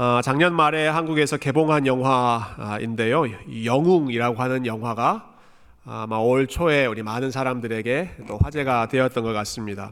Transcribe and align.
어, 0.00 0.20
작년 0.22 0.54
말에 0.54 0.86
한국에서 0.86 1.38
개봉한 1.38 1.84
영화인데요. 1.88 3.24
영웅이라고 3.64 4.40
하는 4.40 4.64
영화가 4.64 5.34
아마 5.84 6.18
올 6.18 6.46
초에 6.46 6.86
우리 6.86 7.02
많은 7.02 7.32
사람들에게 7.32 8.10
또 8.28 8.38
화제가 8.38 8.86
되었던 8.86 9.24
것 9.24 9.32
같습니다. 9.32 9.90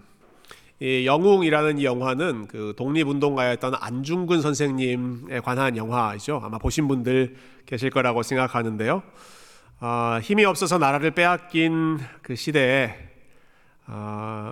이 0.78 1.06
영웅이라는 1.06 1.78
이 1.78 1.84
영화는 1.84 2.46
그 2.46 2.74
독립운동가였던 2.76 3.74
안중근 3.80 4.42
선생님에 4.42 5.40
관한 5.40 5.76
영화이죠. 5.76 6.40
아마 6.40 6.58
보신 6.58 6.86
분들 6.86 7.34
계실 7.66 7.90
거라고 7.90 8.22
생각하는데요. 8.22 9.02
어, 9.80 10.18
힘이 10.22 10.44
없어서 10.44 10.78
나라를 10.78 11.10
빼앗긴 11.10 11.98
그 12.22 12.36
시대에 12.36 12.94
어, 12.94 13.15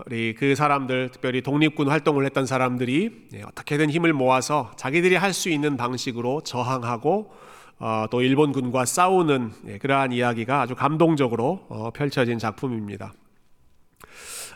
우리 0.06 0.34
그 0.34 0.54
사람들 0.54 1.10
특별히 1.10 1.42
독립군 1.42 1.88
활동을 1.88 2.24
했던 2.24 2.46
사람들이 2.46 3.28
예, 3.34 3.42
어떻게든 3.42 3.90
힘을 3.90 4.12
모아서 4.12 4.70
자기들이 4.76 5.16
할 5.16 5.32
수 5.32 5.48
있는 5.48 5.76
방식으로 5.76 6.42
저항하고 6.42 7.32
어, 7.80 8.06
또 8.10 8.22
일본군과 8.22 8.84
싸우는 8.84 9.50
예, 9.66 9.78
그러한 9.78 10.12
이야기가 10.12 10.60
아주 10.60 10.76
감동적으로 10.76 11.66
어, 11.68 11.90
펼쳐진 11.90 12.38
작품입니다. 12.38 13.12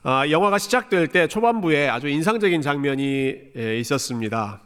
아, 0.04 0.30
영화가 0.30 0.58
시작될 0.58 1.08
때 1.08 1.26
초반부에 1.26 1.88
아주 1.88 2.06
인상적인 2.08 2.62
장면이 2.62 3.34
예, 3.56 3.78
있었습니다. 3.80 4.60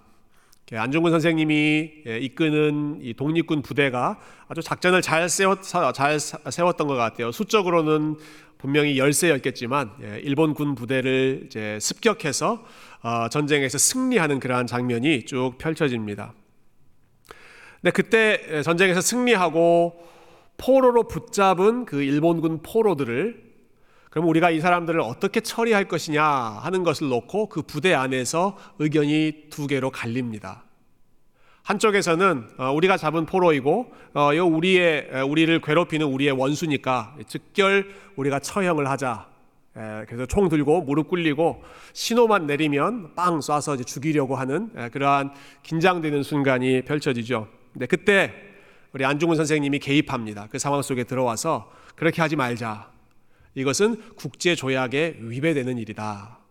안중근 0.73 1.11
선생님이 1.11 1.91
예, 2.07 2.19
이끄는 2.19 3.01
이 3.03 3.15
독립군 3.15 3.63
부대가 3.63 4.19
아주 4.49 4.63
작전을 4.63 5.03
잘 5.03 5.29
세웠 5.29 5.63
잘 5.63 6.19
세웠 6.19 6.77
던 6.77 6.87
것 6.87 6.95
같아요. 6.95 7.31
수적으로는 7.33 8.17
분명히 8.59 8.97
열세였겠지만 8.99 9.91
예, 10.03 10.21
일본 10.23 10.55
군 10.55 10.75
부대를 10.75 11.49
습격해서 11.81 12.65
어, 13.03 13.29
전쟁에서 13.29 13.77
승리하는 13.79 14.41
그러한 14.41 14.67
장면이 14.67 15.25
쭉 15.27 15.55
펼쳐집니다. 15.59 16.33
근데 17.83 17.91
그때 17.91 18.63
전쟁에서 18.63 19.01
승리하고 19.01 20.01
포로로 20.57 21.09
붙잡은 21.09 21.85
그 21.85 22.03
일본군 22.03 22.63
포로들을 22.63 23.52
그럼 24.13 24.29
우리가 24.29 24.51
이 24.51 24.61
사람들을 24.61 25.01
어떻게 25.01 25.41
처리할 25.41 25.89
것이냐 25.89 26.23
하는 26.23 26.83
것을 26.83 27.09
놓고 27.09 27.49
그 27.49 27.63
부대 27.63 27.95
안에서 27.95 28.59
의견이 28.79 29.45
두 29.49 29.67
개로 29.67 29.91
갈립니다. 29.91 30.65
한쪽에서는 31.63 32.49
어, 32.59 32.73
우리가 32.73 32.99
잡은 32.99 33.25
포로이고 33.25 33.91
어, 34.13 34.31
요 34.35 34.47
우리의 34.47 35.23
우리를 35.27 35.59
괴롭히는 35.63 36.07
우리의 36.09 36.33
원수니까 36.33 37.17
즉결 37.27 37.91
우리가 38.17 38.39
처형을 38.39 38.87
하자. 38.91 39.31
그래서 40.07 40.27
총 40.27 40.51
들고 40.51 40.83
무릎 40.83 41.09
꿇리고 41.09 41.65
신호만 41.95 42.47
내리면 42.47 43.15
빵 43.15 43.39
쏴서 43.39 43.87
죽이려고 43.87 44.37
하는 44.37 44.71
그러한 44.91 45.33
긴장되는 45.63 46.23
순간이 46.23 46.83
펼쳐지죠. 46.83 47.49
근데 47.73 47.87
그때 47.87 48.35
우리 48.93 49.07
안중근 49.07 49.39
선생님이 49.39 49.79
개입합니다. 49.79 50.49
그 50.51 50.59
상황 50.59 50.83
속에 50.83 51.05
들어와서 51.05 51.73
그렇게 51.97 52.21
하지 52.21 52.37
말자. 52.37 52.92
이것은 53.55 54.15
국제 54.17 54.55
조약에 54.55 55.17
위배되는 55.21 55.79
일이다. 55.79 56.43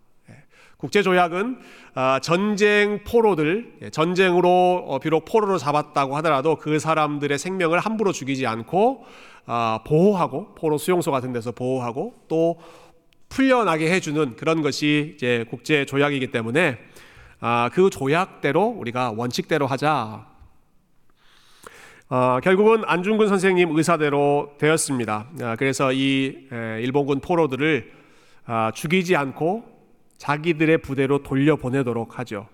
국제 0.82 1.04
조약은 1.04 1.60
아, 1.94 2.20
전쟁 2.24 3.04
포로들, 3.04 3.74
예, 3.84 3.90
전쟁으로 3.92 4.84
어, 4.88 4.98
비록 4.98 5.26
포로로 5.26 5.60
잡았다고 5.60 6.18
하더라도 6.18 6.56
그 6.56 6.80
사람들의 6.80 7.38
생명을 7.38 7.80
함부로 7.80 8.12
죽이지 8.12 8.48
않고 8.48 9.06
아, 9.46 9.82
보호하고 9.86 10.56
포로 10.56 10.80
수용소 10.80 11.12
같은 11.12 11.34
데서 11.34 11.52
보호하고 11.52 12.16
또 12.28 12.58
풀려나게 13.30 13.92
해주는 13.92 14.36
그런 14.36 14.64
것이 14.64 15.14
이제 15.16 15.46
국제 15.52 15.86
조약이기 15.86 16.32
때문에 16.32 16.80
아, 17.40 17.70
그 17.72 17.92
조약대로 17.92 18.66
우리가 18.66 19.14
원칙대로 19.16 19.68
하자. 19.68 20.31
어, 22.14 22.42
결국은 22.44 22.84
안중근 22.86 23.30
선생님 23.30 23.74
의사대로 23.78 24.52
되었습니다. 24.58 25.30
그래서 25.58 25.94
이 25.94 26.46
일본군 26.52 27.22
포로들을 27.22 27.90
죽이지 28.74 29.16
않고 29.16 29.64
자기들의 30.18 30.80
부대로 30.80 31.24
돌려보내도록 31.24 32.20
하죠. 32.20 32.50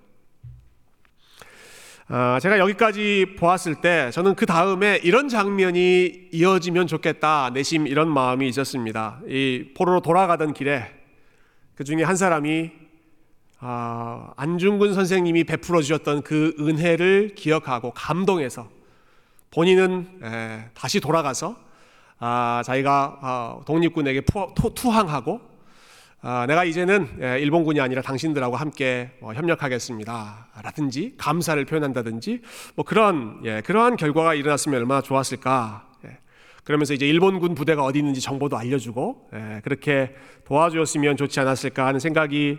아, 2.07 2.37
제가 2.39 2.59
여기까지 2.59 3.33
보았을 3.39 3.81
때 3.81 4.11
저는 4.11 4.35
그 4.35 4.45
다음에 4.45 4.99
이런 5.03 5.27
장면이 5.27 6.29
이어지면 6.31 6.85
좋겠다 6.85 7.49
내심 7.49 7.87
이런 7.87 8.09
마음이 8.09 8.47
있었습니다. 8.49 9.21
이 9.27 9.71
포로로 9.75 10.01
돌아가던 10.01 10.53
길에 10.53 10.85
그 11.73 11.83
중에 11.83 12.03
한 12.03 12.15
사람이 12.15 12.69
아, 13.59 14.33
안중근 14.35 14.93
선생님이 14.93 15.45
베풀어 15.45 15.81
주셨던 15.81 16.21
그 16.21 16.53
은혜를 16.59 17.33
기억하고 17.33 17.89
감동해서 17.95 18.76
본인은 19.51 20.19
에, 20.23 20.69
다시 20.73 20.99
돌아가서 20.99 21.55
아, 22.19 22.61
자기가 22.65 23.19
아, 23.21 23.59
독립군에게 23.65 24.23
투항하고 24.75 25.57
아, 26.21 26.45
내가 26.47 26.63
이제는 26.63 27.19
예, 27.21 27.39
일본군이 27.39 27.79
아니라 27.79 28.01
당신들하고 28.01 28.55
함께 28.55 29.11
뭐 29.21 29.33
협력하겠습니다. 29.33 30.47
라든지 30.63 31.13
감사를 31.17 31.63
표현한다든지 31.63 32.41
뭐 32.75 32.83
그런 32.83 33.39
예, 33.45 33.61
그러한 33.61 33.97
결과가 33.97 34.33
일어났으면 34.33 34.79
얼마나 34.79 35.01
좋았을까. 35.01 35.87
예. 36.05 36.17
그러면서 36.63 36.95
이제 36.95 37.07
일본군 37.07 37.53
부대가 37.53 37.83
어디 37.83 37.99
있는지 37.99 38.19
정보도 38.19 38.57
알려주고 38.57 39.29
예, 39.35 39.61
그렇게 39.63 40.15
도와주었으면 40.45 41.17
좋지 41.17 41.39
않았을까 41.39 41.85
하는 41.85 41.99
생각이 41.99 42.57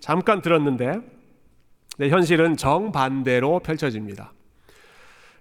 잠깐 0.00 0.42
들었는데 0.42 1.00
네, 1.96 2.10
현실은 2.10 2.56
정반대로 2.56 3.60
펼쳐집니다. 3.60 4.32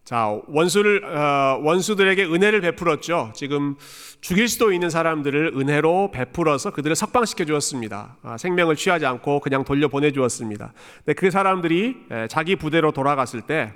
자, 0.07 0.39
원수를, 0.47 1.03
어, 1.03 1.59
원수들에게 1.61 2.23
은혜를 2.27 2.61
베풀었죠. 2.61 3.33
지금 3.35 3.75
죽일 4.21 4.47
수도 4.47 4.71
있는 4.71 4.89
사람들을 4.89 5.51
은혜로 5.53 6.11
베풀어서 6.11 6.71
그들을 6.71 6.95
석방시켜 6.95 7.43
주었습니다. 7.43 8.15
아, 8.21 8.37
생명을 8.37 8.77
취하지 8.77 9.05
않고 9.05 9.41
그냥 9.41 9.65
돌려 9.65 9.89
보내 9.89 10.13
주었습니다. 10.13 10.71
근데 10.99 11.13
그 11.13 11.29
사람들이 11.29 12.05
자기 12.29 12.55
부대로 12.55 12.93
돌아갔을 12.93 13.41
때, 13.41 13.73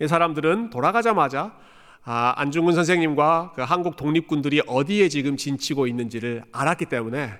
이 0.00 0.08
사람들은 0.08 0.70
돌아가자마자 0.70 1.56
아, 2.02 2.34
안중근 2.38 2.74
선생님과 2.74 3.52
그 3.54 3.62
한국 3.62 3.94
독립군들이 3.94 4.62
어디에 4.66 5.08
지금 5.08 5.36
진치고 5.36 5.86
있는지를 5.86 6.42
알았기 6.50 6.86
때문에 6.86 7.32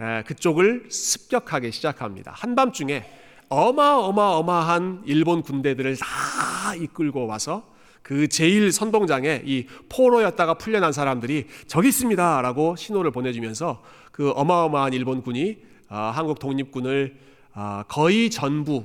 에, 0.00 0.22
그쪽을 0.22 0.86
습격하기 0.88 1.72
시작합니다. 1.72 2.32
한밤중에 2.34 3.04
어마어마어마한 3.48 5.02
일본 5.06 5.42
군대들을 5.42 5.96
다 5.96 6.74
이끌고 6.74 7.26
와서 7.26 7.74
그 8.02 8.28
제일 8.28 8.70
선동장에 8.70 9.42
이 9.44 9.66
포로였다가 9.88 10.54
풀려난 10.54 10.92
사람들이 10.92 11.46
저기 11.66 11.88
있습니다라고 11.88 12.76
신호를 12.76 13.10
보내주면서 13.10 13.82
그 14.12 14.30
어마어마한 14.30 14.92
일본군이 14.92 15.58
아, 15.88 16.10
한국 16.10 16.38
독립군을 16.38 17.16
아, 17.54 17.84
거의 17.88 18.30
전부 18.30 18.84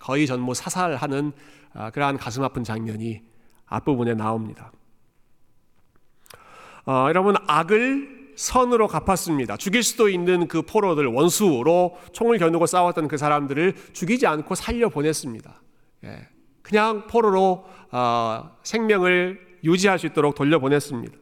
거의 0.00 0.26
전부 0.26 0.54
사살하는 0.54 1.32
아, 1.72 1.90
그러한 1.90 2.18
가슴 2.18 2.42
아픈 2.42 2.64
장면이 2.64 3.22
앞부분에 3.66 4.14
나옵니다. 4.14 4.72
어, 6.86 7.06
여러분 7.08 7.36
악을 7.46 8.19
선으로 8.40 8.88
갚았습니다. 8.88 9.58
죽일 9.58 9.82
수도 9.82 10.08
있는 10.08 10.48
그 10.48 10.62
포로들 10.62 11.04
원수로 11.04 11.98
총을 12.12 12.38
겨누고 12.38 12.64
싸웠던 12.64 13.06
그 13.06 13.18
사람들을 13.18 13.74
죽이지 13.92 14.26
않고 14.26 14.54
살려 14.54 14.88
보냈습니다. 14.88 15.60
예. 16.04 16.26
그냥 16.62 17.06
포로로 17.06 17.66
어, 17.90 18.56
생명을 18.62 19.58
유지할 19.62 19.98
수 19.98 20.06
있도록 20.06 20.34
돌려 20.34 20.58
보냈습니다. 20.58 21.14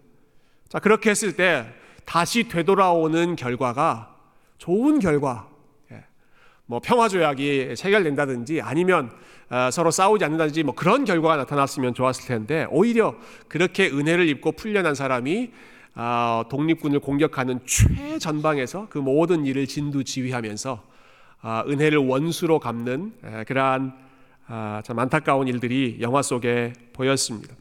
자 0.69 0.79
그렇게 0.79 1.11
했을 1.11 1.35
때 1.35 1.67
다시 2.05 2.49
되돌아오는 2.49 3.35
결과가 3.35 4.15
좋은 4.59 5.01
결과, 5.01 5.49
예. 5.91 6.05
뭐 6.67 6.79
평화 6.81 7.09
조약이 7.09 7.75
체결된다든지 7.77 8.61
아니면 8.63 9.11
어, 9.51 9.71
서로 9.73 9.91
싸우지 9.91 10.25
않는다든지 10.25 10.63
뭐 10.63 10.73
그런 10.73 11.05
결과가 11.05 11.35
나타났으면 11.35 11.95
좋았을 11.95 12.29
텐데 12.29 12.69
오히려 12.71 13.17
그렇게 13.49 13.89
은혜를 13.89 14.29
입고 14.29 14.53
풀려난 14.53 14.95
사람이 14.95 15.51
아, 15.51 15.78
독립군을 16.49 17.01
공격하는 17.01 17.61
최전방에서 17.67 18.87
그 18.89 18.99
모든 18.99 19.45
일을 19.47 19.67
진두지휘하면서 19.67 20.83
아, 21.41 21.65
은혜를 21.67 21.99
원수로 21.99 22.59
갚는 22.61 23.13
그러한 23.47 23.93
아, 24.47 24.81
참 24.85 24.99
안타까운 24.99 25.47
일들이 25.47 25.99
영화 26.01 26.23
속에 26.23 26.73
보였습니다. 26.93 27.55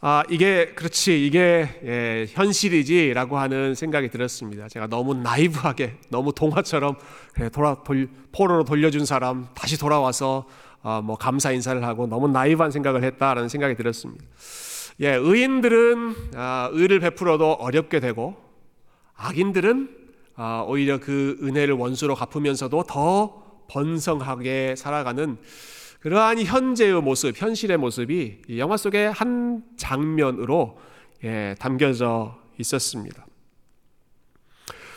아, 0.00 0.22
이게 0.28 0.74
그렇지 0.74 1.26
이게 1.26 1.66
예, 1.82 2.26
현실이지라고 2.28 3.38
하는 3.38 3.74
생각이 3.74 4.10
들었습니다. 4.10 4.68
제가 4.68 4.86
너무 4.86 5.14
나이브하게 5.14 5.96
너무 6.10 6.34
동화처럼 6.34 6.96
그래, 7.32 7.48
돌아 7.48 7.82
돌, 7.82 8.10
포로로 8.30 8.64
돌려준 8.64 9.06
사람 9.06 9.48
다시 9.54 9.78
돌아와서 9.78 10.46
어, 10.82 11.00
뭐 11.02 11.16
감사 11.16 11.52
인사를 11.52 11.82
하고 11.82 12.06
너무 12.06 12.28
나이브한 12.28 12.70
생각을 12.70 13.02
했다라는 13.02 13.48
생각이 13.48 13.76
들었습니다. 13.76 14.22
예, 15.00 15.14
의인들은 15.14 16.14
아, 16.34 16.68
의를 16.72 17.00
베풀어도 17.00 17.54
어렵게 17.54 18.00
되고 18.00 18.36
악인들은 19.16 20.04
아, 20.36 20.64
오히려 20.66 20.98
그 20.98 21.38
은혜를 21.42 21.74
원수로 21.74 22.14
갚으면서도 22.14 22.84
더 22.84 23.64
번성하게 23.68 24.76
살아가는 24.76 25.38
그러한 26.00 26.42
현재의 26.42 27.00
모습, 27.00 27.40
현실의 27.40 27.78
모습이 27.78 28.42
이 28.46 28.58
영화 28.58 28.76
속의 28.76 29.12
한 29.12 29.64
장면으로 29.76 30.78
예, 31.24 31.56
담겨져 31.58 32.38
있었습니다. 32.58 33.26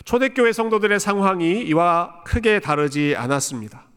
초대교회 0.03 0.51
성도들의 0.51 0.99
상황이 0.99 1.63
이와 1.63 2.23
크게 2.23 2.59
다르지 2.59 3.15
않았습니다. 3.17 3.87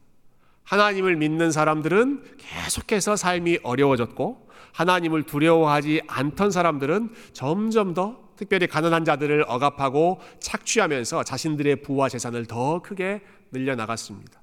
하나님을 0.64 1.17
믿는 1.17 1.50
사람들은 1.50 2.37
계속해서 2.38 3.17
삶이 3.17 3.58
어려워졌고 3.62 4.50
하나님을 4.73 5.25
두려워하지 5.25 6.03
않던 6.07 6.51
사람들은 6.51 7.11
점점 7.33 7.95
더 7.95 8.31
특별히 8.37 8.67
가난한 8.67 9.05
자들을 9.05 9.45
억압하고 9.47 10.21
착취하면서 10.41 11.25
자신들의 11.25 11.83
부와 11.83 12.09
재산을 12.09 12.47
더 12.47 12.81
크게 12.81 13.21
늘려나갔습니다. 13.53 14.41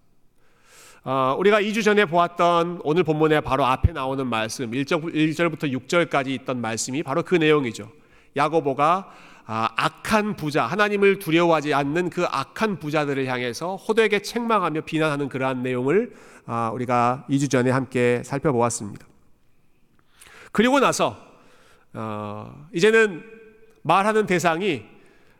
어, 1.03 1.35
우리가 1.39 1.61
2주 1.61 1.83
전에 1.83 2.05
보았던 2.05 2.81
오늘 2.83 3.03
본문의 3.03 3.41
바로 3.41 3.65
앞에 3.65 3.93
나오는 3.93 4.27
말씀 4.27 4.69
1절, 4.71 5.49
부터 5.49 5.67
6절까지 5.67 6.27
있던 6.27 6.59
말씀이 6.59 7.01
바로 7.01 7.23
그 7.23 7.35
내용이죠. 7.35 7.89
야고보가 8.35 9.09
아, 9.49 9.69
악한 9.77 10.35
부자, 10.35 10.65
하나님을 10.65 11.19
두려워하지 11.19 11.73
않는 11.73 12.09
그 12.09 12.25
악한 12.25 12.79
부자들을 12.79 13.25
향해서 13.25 13.77
호되게 13.77 14.21
책망하며 14.21 14.81
비난하는 14.81 15.29
그러한 15.29 15.63
내용을 15.63 16.11
아, 16.45 16.69
우리가 16.73 17.25
2주 17.29 17.49
전에 17.49 17.71
함께 17.71 18.21
살펴보았습니다. 18.25 19.07
그리고 20.57 20.79
나서 20.79 21.15
어, 21.93 22.67
이제는 22.73 23.23
말하는 23.83 24.25
대상이 24.25 24.85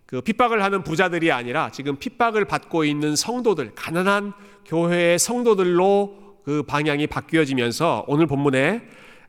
그 0.06 0.22
핍박을 0.22 0.64
하는 0.64 0.84
부자들이 0.84 1.32
아니라 1.32 1.72
지금 1.72 1.96
핍박을 1.96 2.46
받고 2.46 2.84
있는 2.86 3.16
성도들, 3.16 3.74
가난한 3.74 4.34
교회의 4.68 5.18
성도들로 5.18 6.42
그 6.46 6.62
방향이 6.62 7.08
바뀌어지면서 7.08 8.06
오늘 8.08 8.28
본문에 8.28 8.84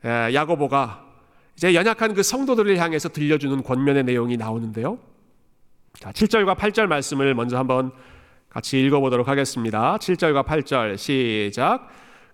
야고보가 0.05 1.07
이제 1.57 1.73
연약한 1.73 2.13
그 2.13 2.23
성도들을 2.23 2.77
향해서 2.77 3.09
들려주는 3.09 3.63
권면의 3.63 4.05
내용이 4.05 4.37
나오는데요. 4.37 4.99
자, 5.95 6.13
7절과 6.13 6.55
8절 6.55 6.87
말씀을 6.87 7.35
먼저 7.35 7.57
한번 7.57 7.93
같이 8.51 8.79
읽어보도록 8.79 9.27
하겠습니다. 9.27 9.97
7절과 9.97 10.45
8절 10.45 10.99
시작. 10.99 11.89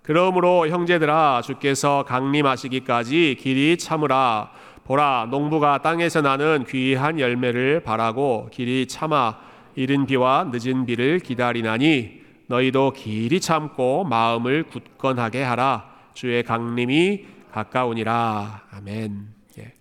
그러므로 0.05 0.69
형제들아 0.69 1.41
주께서 1.43 2.05
강림하시기까지 2.07 3.39
길이 3.41 3.79
참으라. 3.79 4.51
보라 4.85 5.29
농부가 5.31 5.79
땅에서 5.79 6.21
나는 6.21 6.67
귀한 6.69 7.19
열매를 7.19 7.81
바라고 7.81 8.51
길이 8.53 8.87
참아 8.87 9.39
이른 9.75 10.05
비와 10.05 10.51
늦은 10.53 10.85
비를 10.85 11.21
기다리나니 11.21 12.21
너희도 12.49 12.93
길이 12.93 13.41
참고 13.41 14.05
마음을 14.05 14.65
굳건하게 14.65 15.43
하라. 15.43 15.87
주의 16.13 16.43
강림이 16.43 17.25
가까우니라. 17.51 18.65
아멘. 18.77 19.27
예. 19.59 19.73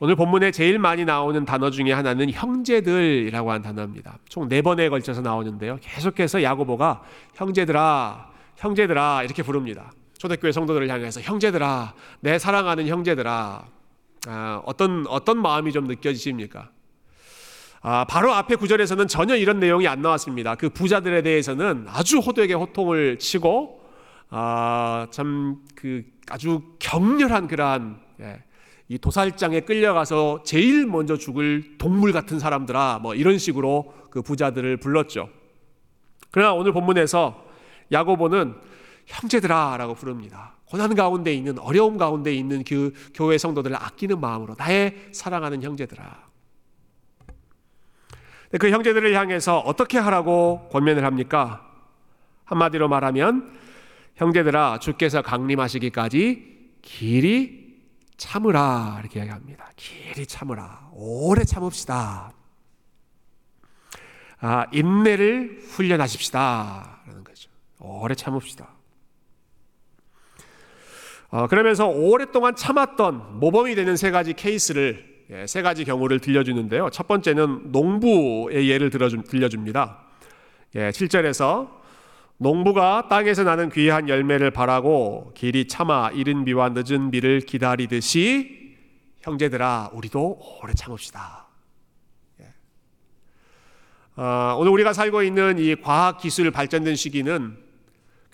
오늘 0.00 0.16
본문에 0.16 0.50
제일 0.50 0.80
많이 0.80 1.04
나오는 1.04 1.44
단어 1.44 1.70
중에 1.70 1.92
하나는 1.92 2.30
형제들이라고 2.32 3.48
하는 3.48 3.62
단어입니다. 3.62 4.18
총 4.28 4.48
네 4.48 4.60
번에 4.60 4.88
걸쳐서 4.88 5.20
나오는데요. 5.20 5.78
계속해서 5.80 6.42
야고보가 6.42 7.02
형제들아, 7.36 8.28
형제들아 8.58 9.22
이렇게 9.24 9.42
부릅니다. 9.42 9.90
초대교회 10.18 10.52
성도들을 10.52 10.88
향해서 10.88 11.20
형제들아, 11.20 11.94
내 12.20 12.38
사랑하는 12.38 12.86
형제들아. 12.86 13.66
아, 14.26 14.62
어떤 14.66 15.06
어떤 15.08 15.40
마음이 15.40 15.72
좀 15.72 15.86
느껴지십니까? 15.86 16.70
아, 17.80 18.04
바로 18.04 18.32
앞에 18.32 18.56
구절에서는 18.56 19.06
전혀 19.08 19.36
이런 19.36 19.60
내용이 19.60 19.86
안 19.86 20.02
나왔습니다. 20.02 20.56
그 20.56 20.68
부자들에 20.68 21.22
대해서는 21.22 21.86
아주 21.88 22.18
호되게 22.18 22.54
호통을 22.54 23.18
치고 23.18 23.80
아, 24.30 25.06
참 25.10 25.62
그 25.74 26.02
아주 26.30 26.62
격렬한 26.78 27.46
그러한 27.48 28.00
예, 28.20 28.42
이 28.88 28.98
도살장에 28.98 29.60
끌려가서 29.60 30.42
제일 30.44 30.86
먼저 30.86 31.16
죽을 31.16 31.78
동물 31.78 32.12
같은 32.12 32.38
사람들아 32.38 32.98
뭐 33.02 33.14
이런 33.14 33.38
식으로 33.38 33.94
그 34.10 34.22
부자들을 34.22 34.78
불렀죠. 34.78 35.28
그러나 36.30 36.52
오늘 36.52 36.72
본문에서 36.72 37.47
야고보는 37.92 38.54
형제들아라고 39.06 39.94
부릅니다. 39.94 40.54
고난 40.66 40.94
가운데 40.94 41.32
있는 41.32 41.58
어려움 41.58 41.96
가운데 41.96 42.32
있는 42.32 42.62
그 42.62 42.92
교회 43.14 43.38
성도들을 43.38 43.76
아끼는 43.76 44.20
마음으로 44.20 44.54
나의 44.58 45.08
사랑하는 45.12 45.62
형제들아. 45.62 46.28
그 48.58 48.70
형제들을 48.70 49.14
향해서 49.14 49.58
어떻게 49.58 49.98
하라고 49.98 50.68
권면을 50.70 51.04
합니까? 51.04 51.66
한마디로 52.44 52.88
말하면 52.88 53.58
형제들아 54.16 54.78
주께서 54.78 55.22
강림하시기까지 55.22 56.58
길이 56.82 57.76
참으라 58.16 58.98
이렇게 59.00 59.20
이야기합니다. 59.20 59.70
길이 59.76 60.26
참으라. 60.26 60.90
오래 60.92 61.44
참읍시다. 61.44 62.32
아, 64.40 64.66
인내를 64.72 65.60
훈련하십시다. 65.68 66.97
오래 67.78 68.14
참읍시다. 68.14 68.68
어, 71.30 71.46
그러면서 71.46 71.86
오랫동안 71.86 72.56
참았던 72.56 73.38
모범이 73.38 73.74
되는 73.74 73.96
세 73.96 74.10
가지 74.10 74.32
케이스를 74.32 75.18
예, 75.30 75.46
세 75.46 75.60
가지 75.60 75.84
경우를 75.84 76.20
들려주는데요. 76.20 76.88
첫 76.90 77.06
번째는 77.06 77.70
농부의 77.70 78.70
예를 78.70 78.88
들어줍, 78.88 79.28
들려줍니다. 79.28 79.98
예, 80.76 80.88
7절에서 80.88 81.68
농부가 82.38 83.08
땅에서 83.08 83.44
나는 83.44 83.68
귀한 83.68 84.08
열매를 84.08 84.50
바라고 84.52 85.32
길이 85.34 85.68
참아 85.68 86.12
이른 86.14 86.46
비와 86.46 86.70
늦은 86.70 87.10
비를 87.10 87.40
기다리듯이 87.40 88.76
형제들아 89.20 89.90
우리도 89.92 90.40
오래 90.62 90.72
참읍시다. 90.72 91.46
예. 92.40 94.22
어, 94.22 94.56
오늘 94.58 94.72
우리가 94.72 94.94
살고 94.94 95.22
있는 95.24 95.58
이 95.58 95.76
과학 95.76 96.16
기술 96.18 96.50
발전된 96.50 96.96
시기는 96.96 97.67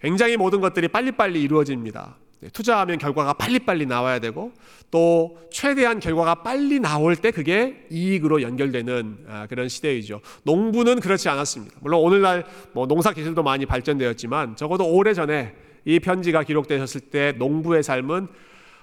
굉장히 0.05 0.37
모든 0.37 0.61
것들이 0.61 0.89
빨리빨리 0.89 1.41
이루어집니다. 1.41 2.17
네, 2.41 2.51
투자하면 2.51 2.99
결과가 2.99 3.33
빨리빨리 3.33 3.87
나와야 3.87 4.19
되고 4.19 4.53
또 4.91 5.39
최대한 5.51 5.99
결과가 5.99 6.43
빨리 6.43 6.79
나올 6.79 7.17
때 7.17 7.31
그게 7.31 7.87
이익으로 7.91 8.43
연결되는 8.43 9.17
아, 9.27 9.47
그런 9.47 9.71
시대이죠. 9.71 10.21
농부는 10.43 11.01
그렇지 11.01 11.31
않았습니다. 11.31 11.77
물론 11.81 12.03
오늘날 12.03 12.45
뭐 12.75 12.87
농사 12.87 13.15
기술도 13.15 13.43
많이 13.43 13.65
발전되었지만 13.65 14.56
적어도 14.56 14.87
오래 14.87 15.15
전에 15.15 15.55
이 15.87 15.99
편지가 15.99 16.43
기록되었을 16.43 17.01
때 17.01 17.33
농부의 17.39 17.83
삶은 17.83 18.29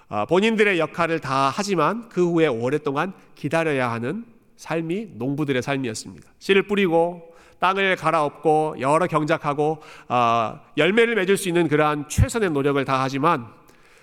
아, 0.09 0.25
본인들의 0.25 0.79
역할을 0.79 1.19
다 1.19 1.53
하지만 1.53 2.09
그 2.09 2.27
후에 2.27 2.47
오랫동안 2.47 3.13
기다려야 3.35 3.91
하는 3.91 4.25
삶이 4.57 5.09
농부들의 5.17 5.61
삶이었습니다. 5.61 6.27
씨를 6.39 6.63
뿌리고 6.63 7.30
땅을 7.61 7.95
갈아엎고 7.95 8.77
여러 8.79 9.05
경작하고 9.07 9.81
어, 10.09 10.59
열매를 10.77 11.15
맺을 11.15 11.37
수 11.37 11.47
있는 11.47 11.67
그러한 11.67 12.09
최선의 12.09 12.49
노력을 12.49 12.83
다하지만 12.83 13.47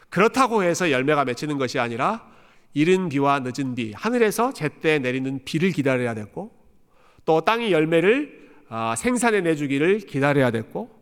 그렇다고 0.08 0.62
해서 0.62 0.90
열매가 0.90 1.24
맺히는 1.24 1.58
것이 1.58 1.78
아니라 1.78 2.24
이른 2.72 3.08
비와 3.08 3.40
늦은 3.40 3.74
비 3.74 3.92
하늘에서 3.94 4.52
제때 4.52 5.00
내리는 5.00 5.40
비를 5.44 5.72
기다려야 5.72 6.14
됐고 6.14 6.52
또 7.24 7.40
땅이 7.40 7.72
열매를 7.72 8.48
어, 8.70 8.94
생산해 8.96 9.40
내주기를 9.40 9.98
기다려야 10.00 10.50
됐고 10.52 10.96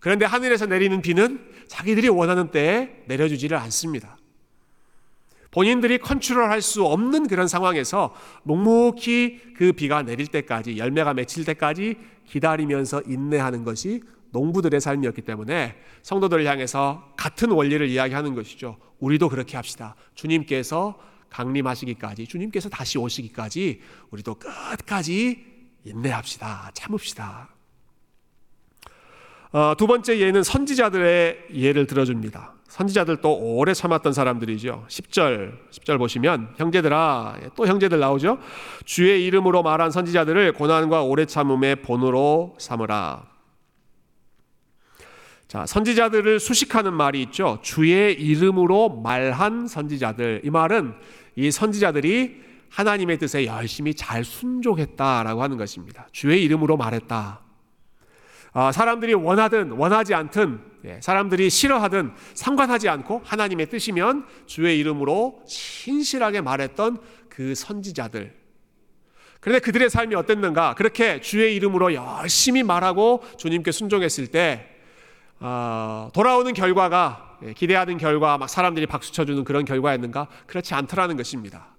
그런데 0.00 0.24
하늘에서 0.24 0.66
내리는 0.66 1.02
비는 1.02 1.40
자기들이 1.66 2.08
원하는 2.08 2.50
때에 2.50 3.02
내려주지를 3.06 3.58
않습니다. 3.58 4.17
본인들이 5.58 5.98
컨트롤할 5.98 6.62
수 6.62 6.84
없는 6.84 7.26
그런 7.26 7.48
상황에서 7.48 8.14
묵묵히 8.44 9.54
그 9.56 9.72
비가 9.72 10.02
내릴 10.02 10.28
때까지 10.28 10.78
열매가 10.78 11.14
맺힐 11.14 11.44
때까지 11.44 11.96
기다리면서 12.26 13.02
인내하는 13.08 13.64
것이 13.64 14.00
농부들의 14.30 14.80
삶이었기 14.80 15.22
때문에 15.22 15.74
성도들을 16.02 16.46
향해서 16.46 17.12
같은 17.16 17.50
원리를 17.50 17.88
이야기하는 17.88 18.36
것이죠. 18.36 18.76
우리도 19.00 19.28
그렇게 19.28 19.56
합시다. 19.56 19.96
주님께서 20.14 20.96
강림하시기까지, 21.30 22.28
주님께서 22.28 22.68
다시 22.68 22.96
오시기까지 22.96 23.80
우리도 24.12 24.36
끝까지 24.36 25.44
인내합시다. 25.82 26.70
참읍시다. 26.74 27.57
어, 29.50 29.74
두 29.78 29.86
번째 29.86 30.18
예는 30.18 30.42
선지자들의 30.42 31.46
예를 31.54 31.86
들어줍니다. 31.86 32.54
선지자들도 32.68 33.34
오래 33.34 33.72
참았던 33.72 34.12
사람들이죠. 34.12 34.84
10절, 34.88 35.70
10절 35.70 35.98
보시면 35.98 36.54
형제들아 36.58 37.38
또 37.56 37.66
형제들 37.66 37.98
나오죠. 37.98 38.38
주의 38.84 39.24
이름으로 39.24 39.62
말한 39.62 39.90
선지자들을 39.90 40.52
고난과 40.52 41.02
오래 41.02 41.24
참음의 41.24 41.76
본으로 41.76 42.56
삼으라. 42.58 43.26
자, 45.48 45.64
선지자들을 45.64 46.40
수식하는 46.40 46.92
말이 46.92 47.22
있죠. 47.22 47.58
주의 47.62 48.12
이름으로 48.12 49.00
말한 49.00 49.66
선지자들. 49.66 50.42
이 50.44 50.50
말은 50.50 50.92
이 51.36 51.50
선지자들이 51.50 52.42
하나님의 52.68 53.16
뜻에 53.16 53.46
열심히 53.46 53.94
잘 53.94 54.24
순종했다라고 54.24 55.42
하는 55.42 55.56
것입니다. 55.56 56.06
주의 56.12 56.44
이름으로 56.44 56.76
말했다. 56.76 57.47
아, 58.60 58.72
사람들이 58.72 59.14
원하든 59.14 59.70
원하지 59.70 60.14
않든 60.14 60.60
예, 60.84 60.98
사람들이 61.00 61.48
싫어하든 61.48 62.10
상관하지 62.34 62.88
않고 62.88 63.22
하나님의 63.24 63.70
뜻이면 63.70 64.26
주의 64.46 64.80
이름으로 64.80 65.44
신실하게 65.46 66.40
말했던 66.40 66.98
그 67.28 67.54
선지자들. 67.54 68.34
그런데 69.38 69.60
그들의 69.60 69.88
삶이 69.88 70.16
어땠는가? 70.16 70.74
그렇게 70.74 71.20
주의 71.20 71.54
이름으로 71.54 71.94
열심히 71.94 72.64
말하고 72.64 73.22
주님께 73.36 73.70
순종했을 73.70 74.26
때 74.26 74.66
어, 75.38 76.10
돌아오는 76.12 76.52
결과가 76.52 77.38
예, 77.44 77.52
기대하는 77.52 77.96
결과 77.96 78.38
막 78.38 78.50
사람들이 78.50 78.86
박수 78.86 79.12
쳐주는 79.12 79.44
그런 79.44 79.64
결과였는가? 79.66 80.26
그렇지 80.48 80.74
않더라는 80.74 81.16
것입니다. 81.16 81.76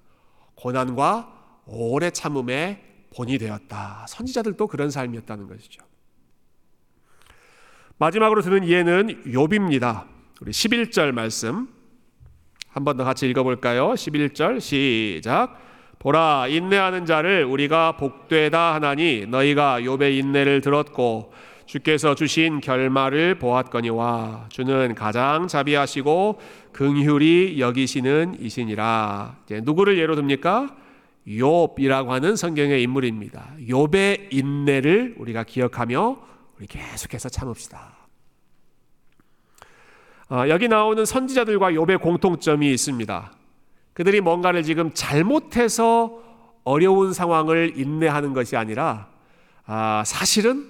고난과 0.55 1.29
오래 1.65 2.09
참음의 2.09 2.81
본이 3.13 3.37
되었다. 3.37 4.05
선지자들도 4.07 4.65
그런 4.67 4.89
삶이었다는 4.89 5.49
것이죠. 5.49 5.88
마지막으로 7.99 8.41
드는 8.41 8.65
예는 8.67 9.23
욥입니다. 9.25 10.05
우리 10.41 10.51
11절 10.51 11.11
말씀 11.11 11.67
한 12.69 12.83
번 12.85 12.95
더 12.97 13.03
같이 13.03 13.29
읽어볼까요? 13.29 13.89
11절 13.89 14.61
시작. 14.61 15.59
보라 15.99 16.47
인내하는 16.47 17.05
자를 17.05 17.43
우리가 17.43 17.97
복되다 17.97 18.73
하나니 18.75 19.25
너희가 19.27 19.81
욥의 19.81 20.17
인내를 20.17 20.61
들었고 20.61 21.33
주께서 21.65 22.15
주신 22.15 22.61
결말을 22.61 23.35
보았거니와 23.37 24.45
주는 24.49 24.95
가장 24.95 25.47
자비하시고 25.47 26.39
긍휼히 26.71 27.59
여기시는 27.59 28.37
이신이라. 28.39 29.39
누구를 29.63 29.97
예로 29.97 30.15
듭니까? 30.15 30.73
욥이라고 31.27 32.07
하는 32.07 32.37
성경의 32.37 32.81
인물입니다. 32.81 33.55
욥의 33.67 34.31
인내를 34.31 35.15
우리가 35.17 35.43
기억하며 35.43 36.29
우리 36.59 36.67
계속해서 36.67 37.29
참읍시다. 37.29 37.97
어, 40.31 40.43
여기 40.49 40.67
나오는 40.67 41.05
선지자들과 41.05 41.71
욥의 41.71 42.01
공통점이 42.01 42.69
있습니다. 42.73 43.31
그들이 43.93 44.19
뭔가를 44.19 44.63
지금 44.63 44.91
잘못해서 44.93 46.21
어려운 46.65 47.13
상황을 47.13 47.77
인내하는 47.77 48.33
것이 48.33 48.57
아니라 48.57 49.07
아, 49.65 50.03
사실은 50.05 50.69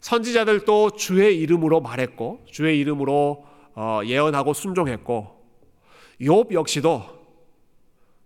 선지자들도 0.00 0.92
주의 0.92 1.38
이름으로 1.38 1.82
말했고 1.82 2.46
주의 2.50 2.80
이름으로 2.80 3.44
어, 3.74 4.00
예언하고 4.06 4.54
순종했고 4.54 5.36
욥 6.22 6.52
역시도 6.52 7.04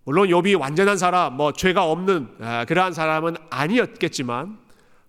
물론 0.05 0.29
욥이 0.29 0.57
완전한 0.57 0.97
사람, 0.97 1.35
뭐 1.35 1.51
죄가 1.51 1.91
없는 1.91 2.37
아, 2.39 2.63
그러한 2.63 2.93
사람은 2.93 3.35
아니었겠지만 3.49 4.57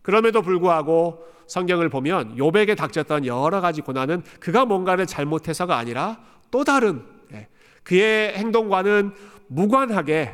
그럼에도 0.02 0.42
불구하고 0.42 1.30
성경을 1.52 1.90
보면 1.90 2.36
욥에게 2.36 2.74
닥쳤던 2.78 3.26
여러 3.26 3.60
가지 3.60 3.82
고난은 3.82 4.22
그가 4.40 4.64
뭔가를 4.64 5.06
잘못해서가 5.06 5.76
아니라 5.76 6.18
또 6.50 6.64
다른 6.64 7.02
예, 7.34 7.48
그의 7.82 8.32
행동과는 8.38 9.12
무관하게 9.48 10.32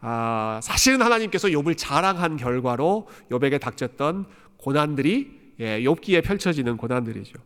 아, 0.00 0.58
사실은 0.60 1.02
하나님께서 1.02 1.48
욥을 1.48 1.76
자랑한 1.76 2.36
결과로 2.36 3.06
욥에게 3.30 3.60
닥쳤던 3.60 4.26
고난들이 4.56 5.54
예, 5.60 5.80
욥기에 5.82 6.24
펼쳐지는 6.24 6.76
고난들이죠. 6.76 7.38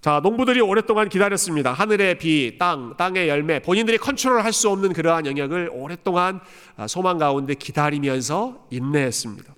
자, 0.00 0.20
농부들이 0.22 0.60
오랫동안 0.60 1.08
기다렸습니다. 1.08 1.72
하늘의 1.72 2.18
비, 2.18 2.58
땅, 2.58 2.94
땅의 2.96 3.28
열매, 3.28 3.58
본인들이 3.58 3.98
컨트롤할 3.98 4.52
수 4.52 4.70
없는 4.70 4.92
그러한 4.92 5.26
영역을 5.26 5.70
오랫동안 5.72 6.40
아, 6.76 6.86
소망 6.86 7.18
가운데 7.18 7.54
기다리면서 7.54 8.68
인내했습니다. 8.70 9.53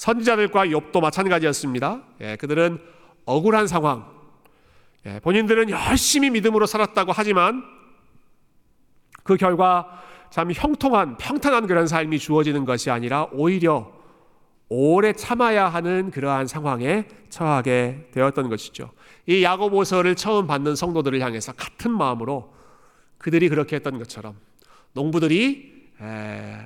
선지자들과 0.00 0.64
욥도 0.68 0.98
마찬가지였습니다. 1.02 2.00
예, 2.22 2.36
그들은 2.36 2.78
억울한 3.26 3.66
상황, 3.66 4.06
예, 5.04 5.20
본인들은 5.20 5.68
열심히 5.68 6.30
믿음으로 6.30 6.64
살았다고 6.64 7.12
하지만 7.12 7.62
그 9.22 9.36
결과 9.36 10.02
참 10.30 10.52
형통한 10.52 11.18
평탄한 11.18 11.66
그런 11.66 11.86
삶이 11.86 12.18
주어지는 12.18 12.64
것이 12.64 12.90
아니라 12.90 13.26
오히려 13.32 13.92
오래 14.70 15.12
참아야 15.12 15.68
하는 15.68 16.10
그러한 16.10 16.46
상황에 16.46 17.06
처하게 17.28 18.08
되었던 18.12 18.48
것이죠. 18.48 18.92
이 19.26 19.42
야고보서를 19.42 20.14
처음 20.14 20.46
받는 20.46 20.76
성도들을 20.76 21.20
향해서 21.20 21.52
같은 21.52 21.90
마음으로 21.90 22.54
그들이 23.18 23.50
그렇게 23.50 23.76
했던 23.76 23.98
것처럼 23.98 24.36
농부들이 24.94 25.90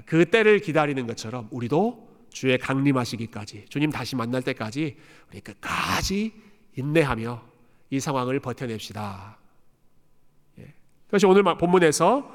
그 0.06 0.24
때를 0.26 0.60
기다리는 0.60 1.04
것처럼 1.08 1.48
우리도 1.50 2.03
주의 2.34 2.58
강림하시기까지 2.58 3.66
주님 3.68 3.90
다시 3.90 4.16
만날 4.16 4.42
때까지 4.42 4.96
우리 5.30 5.40
끝까지 5.40 6.34
인내하며 6.76 7.40
이 7.90 8.00
상황을 8.00 8.40
버텨냅시다. 8.40 9.38
예. 10.58 10.74
그것이 11.06 11.26
오늘 11.26 11.44
본문에서 11.44 12.30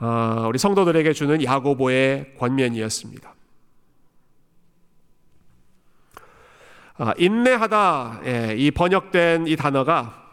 어, 0.00 0.46
우리 0.48 0.58
성도들에게 0.58 1.12
주는 1.14 1.42
야고보의 1.42 2.34
권면이었습니다. 2.38 3.34
아, 6.98 7.14
인내하다 7.16 8.20
예, 8.26 8.54
이 8.58 8.70
번역된 8.70 9.46
이 9.46 9.56
단어가 9.56 10.28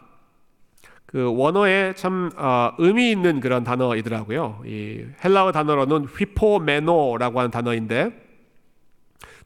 그 1.06 1.32
원어에 1.34 1.94
참 1.94 2.30
어, 2.36 2.72
의미 2.76 3.10
있는 3.10 3.40
그런 3.40 3.64
단어이더라고요. 3.64 4.62
이 4.66 5.06
헬라어 5.24 5.52
단어로는 5.52 6.04
휘포메노라고 6.04 7.38
하는 7.38 7.50
단어인데 7.50 8.29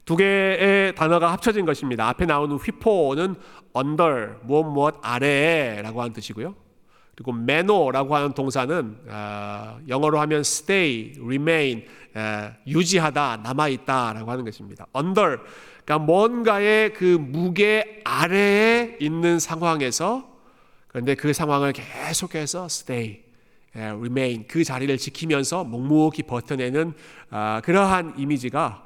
두 0.05 0.15
개의 0.15 0.93
단어가 0.93 1.31
합쳐진 1.31 1.65
것입니다. 1.65 2.07
앞에 2.07 2.25
나오는 2.25 2.55
휘포는 2.57 3.35
under 3.75 4.35
무엇 4.43 4.63
무엇 4.63 4.95
아래라고 5.01 6.01
하는 6.01 6.13
뜻이고요. 6.13 6.55
그리고 7.15 7.31
메노라고 7.31 8.15
하는 8.15 8.33
동사는 8.33 8.97
어, 9.07 9.79
영어로 9.87 10.19
하면 10.19 10.41
stay, 10.41 11.13
remain, 11.23 11.85
에, 12.15 12.51
유지하다, 12.67 13.37
남아 13.37 13.69
있다라고 13.69 14.29
하는 14.29 14.45
것입니다. 14.45 14.85
under 14.95 15.39
그러니까 15.83 16.05
뭔가의 16.05 16.93
그 16.93 17.03
무게 17.05 18.01
아래에 18.03 18.97
있는 18.99 19.39
상황에서 19.39 20.29
그런데 20.87 21.15
그 21.15 21.33
상황을 21.33 21.73
계속해서 21.73 22.65
stay, 22.65 23.23
remain 23.73 24.45
그 24.47 24.63
자리를 24.63 24.95
지키면서 24.97 25.63
묵묵히 25.63 26.23
버텨내는 26.23 26.93
아, 27.31 27.61
그러한 27.63 28.13
이미지가 28.17 28.84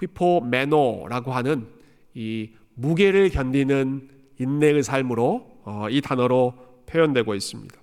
휘포메노라고 0.00 1.32
하는 1.32 1.66
이 2.14 2.50
무게를 2.74 3.30
견디는 3.30 4.08
인내의 4.38 4.82
삶으로 4.82 5.60
어, 5.64 5.86
이 5.90 6.00
단어로 6.00 6.54
표현되고 6.86 7.34
있습니다. 7.34 7.74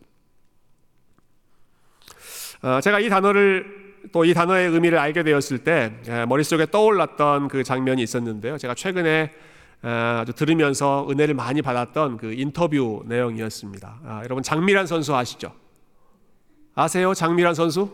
어, 2.63 2.79
제가 2.81 2.99
이 2.99 3.09
단어를 3.09 3.83
또 4.11 4.25
이 4.25 4.33
단어의 4.33 4.69
의미를 4.69 4.97
알게 4.97 5.23
되었을 5.23 5.59
때 5.59 5.93
머릿속에 6.27 6.65
떠올랐던 6.65 7.47
그 7.47 7.63
장면이 7.63 8.03
있었는데요. 8.03 8.57
제가 8.57 8.75
최근에 8.75 9.31
아주 9.81 10.33
들으면서 10.33 11.07
은혜를 11.09 11.33
많이 11.35 11.61
받았던 11.61 12.17
그 12.17 12.33
인터뷰 12.33 13.03
내용이었습니다. 13.05 13.99
아, 14.05 14.21
여러분 14.23 14.43
장미란 14.43 14.87
선수 14.87 15.15
아시죠? 15.15 15.53
아세요? 16.75 17.13
장미란 17.13 17.53
선수? 17.53 17.91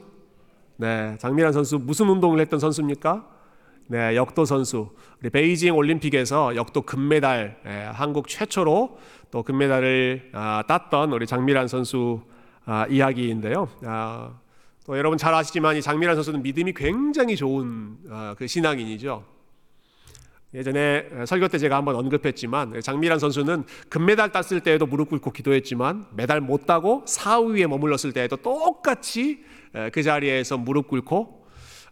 네, 0.78 1.16
장미란 1.20 1.52
선수 1.54 1.78
무슨 1.78 2.10
운동을 2.10 2.40
했던 2.40 2.60
선수입니까? 2.60 3.26
네, 3.92 4.16
역도 4.16 4.46
선수. 4.46 4.92
우리 5.20 5.32
베이징 5.32 5.76
올림픽에서 5.76 6.56
역도 6.56 6.84
금메달, 6.84 7.60
예, 7.66 7.70
한국 7.92 8.28
최초로 8.28 9.00
또 9.32 9.42
금메달을 9.42 10.30
아, 10.32 10.64
땄던 10.68 11.12
우리 11.12 11.26
장미란 11.26 11.68
선수 11.68 12.22
아, 12.66 12.86
이야기인데요. 12.88 13.68
아, 13.84 14.38
또 14.86 14.96
여러분 14.96 15.18
잘 15.18 15.34
아시지만 15.34 15.76
이 15.76 15.82
장미란 15.82 16.14
선수는 16.14 16.44
믿음이 16.44 16.74
굉장히 16.74 17.36
좋은 17.36 17.98
어, 18.12 18.36
그 18.38 18.46
신앙인이죠. 18.46 19.26
예전에 20.54 21.26
설교 21.26 21.48
때 21.48 21.58
제가 21.58 21.76
한번 21.76 21.96
언급했지만 21.96 22.82
장미란 22.82 23.18
선수는 23.18 23.64
금메달 23.90 24.32
땄을 24.32 24.62
때에도 24.62 24.86
무릎 24.86 25.10
꿇고 25.10 25.32
기도했지만 25.32 26.06
메달 26.16 26.42
못 26.42 26.68
따고 26.68 27.04
4위에 27.06 27.66
머물렀을 27.66 28.14
때에도 28.14 28.36
똑같이 28.36 29.44
그 29.92 30.04
자리에서 30.04 30.58
무릎 30.58 30.90
꿇고 30.90 31.39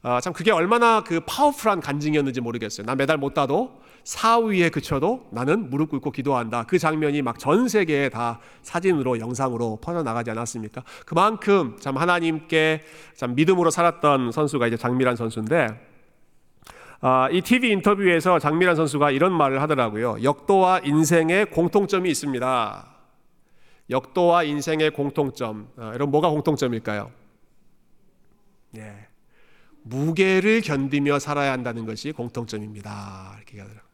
어, 0.03 0.19
참 0.21 0.31
그게 0.33 0.51
얼마나 0.51 1.03
그 1.03 1.19
파워풀한 1.25 1.81
간증이었는지 1.81 2.41
모르겠어요. 2.41 2.85
나 2.85 2.95
메달 2.95 3.17
못 3.17 3.33
따도 3.33 3.81
4위에 4.03 4.71
그쳐도 4.71 5.27
나는 5.31 5.69
무릎 5.69 5.89
꿇고 5.89 6.11
기도한다. 6.11 6.63
그 6.63 6.77
장면이 6.79 7.21
막 7.21 7.37
전 7.37 7.67
세계에 7.67 8.09
다 8.09 8.39
사진으로 8.61 9.19
영상으로 9.19 9.79
퍼져 9.81 10.03
나가지 10.03 10.31
않았습니까? 10.31 10.83
그만큼 11.05 11.77
참 11.79 11.97
하나님께 11.97 12.83
참 13.15 13.35
믿음으로 13.35 13.69
살았던 13.69 14.31
선수가 14.31 14.67
이제 14.67 14.77
장미란 14.77 15.15
선수인데 15.15 15.67
아, 16.99 17.29
이 17.31 17.41
TV 17.41 17.71
인터뷰에서 17.71 18.39
장미란 18.39 18.75
선수가 18.75 19.11
이런 19.11 19.31
말을 19.33 19.61
하더라고요. 19.61 20.17
역도와 20.23 20.79
인생의 20.83 21.51
공통점이 21.51 22.09
있습니다. 22.09 22.87
역도와 23.89 24.43
인생의 24.43 24.91
공통점. 24.91 25.69
아, 25.77 25.87
여러분 25.93 26.11
뭐가 26.11 26.29
공통점일까요? 26.29 27.11
예. 28.77 29.06
무게를 29.89 30.61
견디며 30.61 31.19
살아야 31.19 31.51
한다는 31.51 31.85
것이 31.85 32.11
공통점입니다. 32.11 33.35
이렇게 33.37 33.59
하더라고요. 33.59 33.87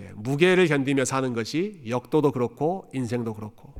예, 0.00 0.10
무게를 0.14 0.66
견디며 0.66 1.04
사는 1.04 1.32
것이 1.34 1.80
역도도 1.86 2.32
그렇고 2.32 2.88
인생도 2.92 3.34
그렇고. 3.34 3.72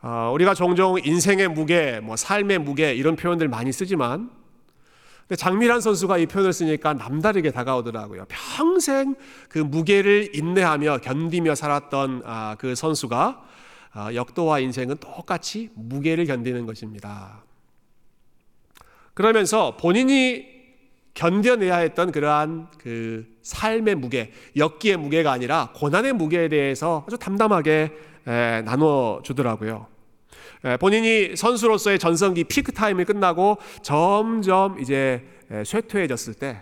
어, 0.00 0.30
우리가 0.32 0.54
종종 0.54 0.96
인생의 1.04 1.48
무게, 1.48 1.98
뭐 2.00 2.14
삶의 2.14 2.58
무게 2.58 2.94
이런 2.94 3.16
표현들 3.16 3.48
많이 3.48 3.72
쓰지만, 3.72 4.30
근데 5.22 5.36
장미란 5.36 5.80
선수가 5.80 6.18
이 6.18 6.26
표현을 6.26 6.52
쓰니까 6.52 6.94
남다르게 6.94 7.50
다가오더라고요. 7.50 8.24
평생 8.28 9.14
그 9.48 9.58
무게를 9.58 10.34
인내하며 10.34 10.98
견디며 10.98 11.54
살았던 11.54 12.22
아, 12.24 12.56
그 12.58 12.74
선수가 12.74 13.44
아, 13.92 14.14
역도와 14.14 14.60
인생은 14.60 14.96
똑같이 14.98 15.70
무게를 15.74 16.24
견디는 16.24 16.64
것입니다. 16.64 17.42
그러면서 19.18 19.76
본인이 19.76 20.46
견뎌내야 21.14 21.78
했던 21.78 22.12
그러한 22.12 22.68
그 22.78 23.26
삶의 23.42 23.96
무게, 23.96 24.30
역기의 24.54 24.96
무게가 24.96 25.32
아니라 25.32 25.72
고난의 25.74 26.12
무게에 26.12 26.48
대해서 26.48 27.04
아주 27.04 27.18
담담하게 27.18 27.90
나눠 28.64 29.20
주더라고요. 29.24 29.88
본인이 30.78 31.34
선수로서의 31.34 31.98
전성기 31.98 32.44
피크 32.44 32.70
타임이 32.70 33.04
끝나고 33.06 33.58
점점 33.82 34.78
이제 34.78 35.24
쇠퇴해졌을 35.66 36.34
때 36.34 36.60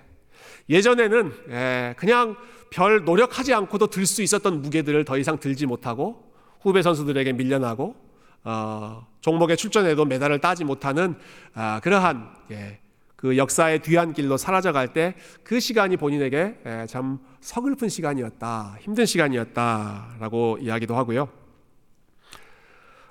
예전에는 0.71 1.95
그냥 1.99 2.37
별 2.71 3.05
노력하지 3.05 3.53
않고도 3.53 3.89
들 3.89 4.07
수 4.07 4.23
있었던 4.23 4.63
무게들을 4.63 5.05
더 5.05 5.19
이상 5.19 5.39
들지 5.39 5.67
못하고 5.67 6.33
후배 6.63 6.81
선수들에게 6.81 7.35
밀려나고 7.35 8.06
어, 8.47 9.05
종목에 9.21 9.57
출전해도 9.57 10.05
메달을 10.05 10.39
따지 10.39 10.63
못하는 10.63 11.17
아, 11.53 11.81
그러한 11.83 12.31
예, 12.53 12.79
그 13.17 13.37
역사의 13.37 13.81
뒤안길로 13.81 14.37
사라져갈 14.37 14.93
때 14.93 15.15
그 15.43 15.59
시간이 15.59 15.97
본인에게 15.97 16.61
예, 16.65 16.87
참 16.89 17.19
서글픈 17.41 17.89
시간이었다, 17.89 18.79
힘든 18.81 19.05
시간이었다라고 19.05 20.59
이야기도 20.61 20.97
하고요. 20.97 21.29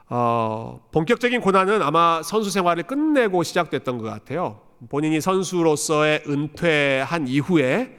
어, 0.07 0.87
본격적인 0.93 1.41
고난은 1.41 1.81
아마 1.81 2.21
선수 2.23 2.49
생활을 2.49 2.83
끝내고 2.83 3.43
시작됐던 3.43 3.97
것 3.97 4.03
같아요. 4.05 4.61
본인이 4.89 5.19
선수로서의 5.19 6.23
은퇴한 6.27 7.27
이후에 7.27 7.97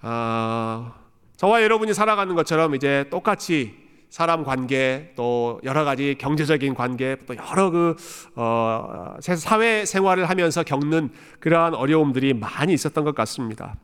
어, 0.00 0.94
저와 1.36 1.62
여러분이 1.62 1.92
살아가는 1.92 2.34
것처럼 2.34 2.74
이제 2.74 3.06
똑같이 3.10 3.83
사람 4.14 4.44
관계 4.44 5.12
또 5.16 5.60
여러 5.64 5.82
가지 5.82 6.14
경제적인 6.16 6.74
관계 6.74 7.16
또 7.26 7.34
여러 7.34 7.70
그 7.70 7.96
어, 8.36 9.16
사회 9.20 9.84
생활을 9.84 10.30
하면서 10.30 10.62
겪는 10.62 11.10
그러한 11.40 11.74
어려움들이 11.74 12.32
많이 12.32 12.72
있었던 12.74 13.02
것 13.02 13.12
같습니다. 13.16 13.74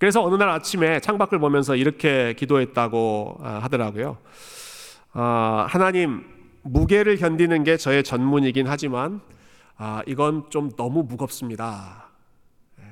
그래서 0.00 0.20
어느 0.20 0.34
날 0.34 0.48
아침에 0.48 0.98
창밖을 0.98 1.38
보면서 1.38 1.76
이렇게 1.76 2.32
기도했다고 2.32 3.38
아, 3.40 3.60
하더라고요. 3.62 4.18
어, 5.12 5.66
하나님 5.68 6.24
무게를 6.62 7.18
견디는 7.18 7.62
게 7.62 7.76
저의 7.76 8.02
전문이긴 8.02 8.66
하지만 8.66 9.20
아, 9.76 10.02
이건 10.08 10.50
좀 10.50 10.72
너무 10.72 11.04
무겁습니다. 11.04 12.08
예, 12.80 12.84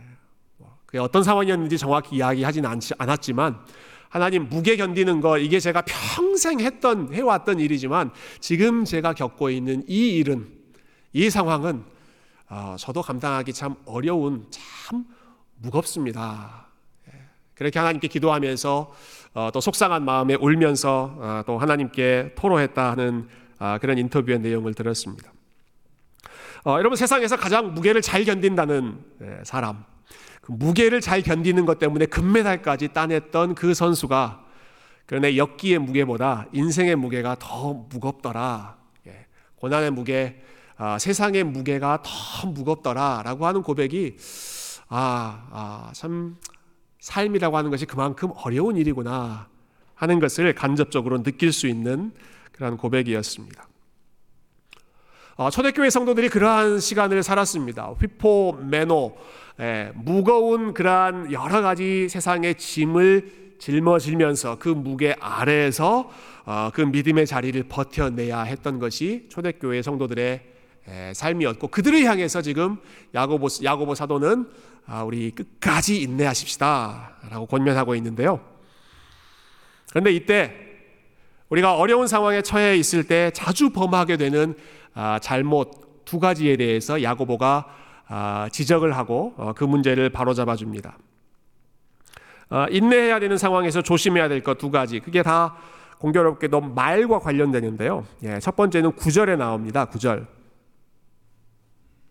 뭐, 0.58 0.76
그게 0.86 0.98
어떤 0.98 1.24
상황이었는지 1.24 1.78
정확히 1.78 2.14
이야기하진 2.14 2.64
않았지만 2.96 3.58
하나님 4.12 4.46
무게 4.50 4.76
견디는 4.76 5.22
거 5.22 5.38
이게 5.38 5.58
제가 5.58 5.82
평생 5.86 6.60
했던 6.60 7.14
해왔던 7.14 7.58
일이지만 7.60 8.10
지금 8.40 8.84
제가 8.84 9.14
겪고 9.14 9.48
있는 9.48 9.82
이 9.88 10.16
일은 10.16 10.52
이 11.14 11.30
상황은 11.30 11.82
어, 12.50 12.76
저도 12.78 13.00
감당하기 13.00 13.54
참 13.54 13.74
어려운 13.86 14.44
참 14.50 15.06
무겁습니다. 15.56 16.66
예. 17.08 17.20
그렇게 17.54 17.78
하나님께 17.78 18.08
기도하면서 18.08 18.92
어, 19.32 19.50
또 19.50 19.62
속상한 19.62 20.04
마음에 20.04 20.34
울면서 20.34 21.16
어, 21.16 21.42
또 21.46 21.56
하나님께 21.56 22.34
토로했다 22.36 22.90
하는 22.90 23.30
아, 23.58 23.78
그런 23.78 23.96
인터뷰의 23.96 24.40
내용을 24.40 24.74
들었습니다. 24.74 25.32
여러분 26.66 26.96
세상에서 26.96 27.36
가장 27.36 27.72
무게를 27.72 28.02
잘 28.02 28.24
견딘다는 28.24 28.98
예, 29.22 29.40
사람 29.42 29.84
그 30.42 30.52
무게를 30.52 31.00
잘 31.00 31.22
견디는 31.22 31.64
것 31.64 31.78
때문에 31.78 32.06
금메달까지 32.06 32.88
따냈던 32.88 33.54
그 33.54 33.72
선수가 33.72 34.44
그러나 35.06 35.36
역기의 35.36 35.78
무게보다 35.78 36.46
인생의 36.52 36.96
무게가 36.96 37.36
더 37.38 37.74
무겁더라. 37.74 38.76
예, 39.06 39.26
고난의 39.56 39.90
무게, 39.90 40.42
아, 40.76 40.98
세상의 40.98 41.44
무게가 41.44 42.02
더 42.02 42.48
무겁더라라고 42.48 43.46
하는 43.46 43.62
고백이 43.62 44.16
아, 44.88 45.48
아, 45.50 45.92
참 45.94 46.36
삶이라고 47.00 47.56
하는 47.56 47.70
것이 47.70 47.86
그만큼 47.86 48.30
어려운 48.36 48.76
일이구나 48.76 49.48
하는 49.94 50.18
것을 50.18 50.54
간접적으로 50.54 51.22
느낄 51.22 51.52
수 51.52 51.66
있는 51.66 52.12
그런 52.52 52.76
고백이었습니다. 52.76 53.68
어, 55.36 55.48
초대교회 55.50 55.88
성도들이 55.88 56.28
그러한 56.28 56.78
시간을 56.78 57.22
살았습니다. 57.22 57.94
휘포, 57.98 58.58
매노, 58.68 59.16
예, 59.60 59.90
무거운 59.94 60.74
그러한 60.74 61.32
여러 61.32 61.62
가지 61.62 62.08
세상의 62.08 62.56
짐을 62.56 63.56
짊어지면서 63.58 64.58
그 64.58 64.68
무게 64.68 65.16
아래에서 65.20 66.10
어, 66.44 66.70
그 66.74 66.82
믿음의 66.82 67.26
자리를 67.26 67.62
버텨내야 67.64 68.42
했던 68.42 68.78
것이 68.78 69.26
초대교회 69.30 69.80
성도들의 69.80 70.40
예, 70.88 71.12
삶이었고 71.14 71.68
그들을 71.68 72.04
향해서 72.04 72.42
지금 72.42 72.76
야고보, 73.14 73.46
야고보 73.62 73.94
사도는 73.94 74.48
아, 74.84 75.04
우리 75.04 75.30
끝까지 75.30 76.02
인내하십시다라고 76.02 77.46
권면하고 77.46 77.94
있는데요. 77.94 78.40
그런데 79.90 80.12
이때 80.12 80.54
우리가 81.48 81.76
어려운 81.76 82.06
상황에 82.08 82.42
처해 82.42 82.76
있을 82.76 83.04
때 83.04 83.30
자주 83.32 83.70
범하게 83.70 84.16
되는 84.16 84.54
아, 84.54 84.81
잘못 85.20 86.04
두 86.04 86.18
가지에 86.18 86.56
대해서 86.56 87.02
야고보가 87.02 87.66
아, 88.08 88.48
지적을 88.52 88.96
하고 88.96 89.32
어, 89.36 89.52
그 89.54 89.64
문제를 89.64 90.10
바로잡아 90.10 90.56
줍니다. 90.56 90.98
아, 92.50 92.66
인내해야 92.70 93.18
되는 93.20 93.38
상황에서 93.38 93.80
조심해야 93.82 94.28
될 94.28 94.42
것 94.42 94.58
두 94.58 94.70
가지. 94.70 95.00
그게 95.00 95.22
다 95.22 95.54
공교롭게도 95.98 96.60
말과 96.60 97.20
관련되는데요. 97.20 98.04
예, 98.24 98.38
첫 98.40 98.56
번째는 98.56 98.92
구절에 98.92 99.36
나옵니다. 99.36 99.84
구절. 99.86 100.26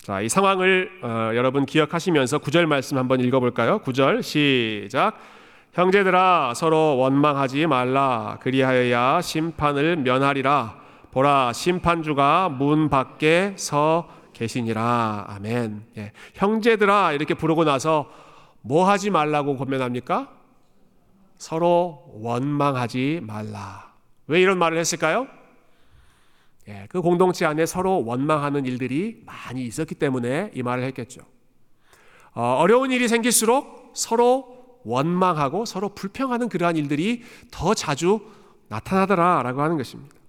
자, 0.02 0.22
이 0.22 0.30
상황을 0.30 0.90
어, 1.04 1.32
여러분 1.36 1.66
기억하시면서 1.66 2.40
구절 2.40 2.66
말씀 2.66 2.98
한번 2.98 3.20
읽어볼까요? 3.20 3.80
구절 3.80 4.24
시작. 4.24 5.18
형제들아 5.74 6.54
서로 6.56 6.98
원망하지 6.98 7.68
말라 7.68 8.38
그리하여야 8.42 9.22
심판을 9.22 9.98
면하리라 9.98 10.81
보라 11.12 11.54
심판주가 11.54 12.50
문 12.50 12.90
밖에 12.90 13.54
서 13.58 14.10
계시니라 14.34 15.26
아멘 15.28 15.86
예. 15.98 16.14
형제들아 16.36 17.12
이렇게 17.14 17.34
부르고 17.34 17.64
나서 17.64 18.10
뭐 18.62 18.88
하지 18.90 19.10
말라고 19.10 19.58
권면합니까? 19.58 20.32
서로 21.38 22.04
원망하지 22.14 23.22
말라 23.24 23.94
왜 24.28 24.42
이런 24.42 24.58
말을 24.58 24.78
했을까요? 24.78 25.28
예, 26.68 26.86
그 26.90 27.02
공동체 27.02 27.46
안에 27.46 27.66
서로 27.66 28.06
원망하는 28.06 28.66
일들이 28.66 29.24
많이 29.26 29.66
있었기 29.66 29.96
때문에 29.96 30.52
이 30.54 30.62
말을 30.62 30.84
했겠죠. 30.86 31.22
어, 32.34 32.58
어려운 32.60 32.92
일이 32.92 33.08
생길수록 33.08 33.92
서로 33.96 34.80
원망하고 34.84 35.66
서로 35.66 35.90
불평하는 35.90 36.50
그러한 36.50 36.78
일들이 36.78 37.24
더 37.52 37.74
자주 37.74 38.22
나타나더라라고 38.70 39.62
하는 39.62 39.78
것입니다. 39.78 40.21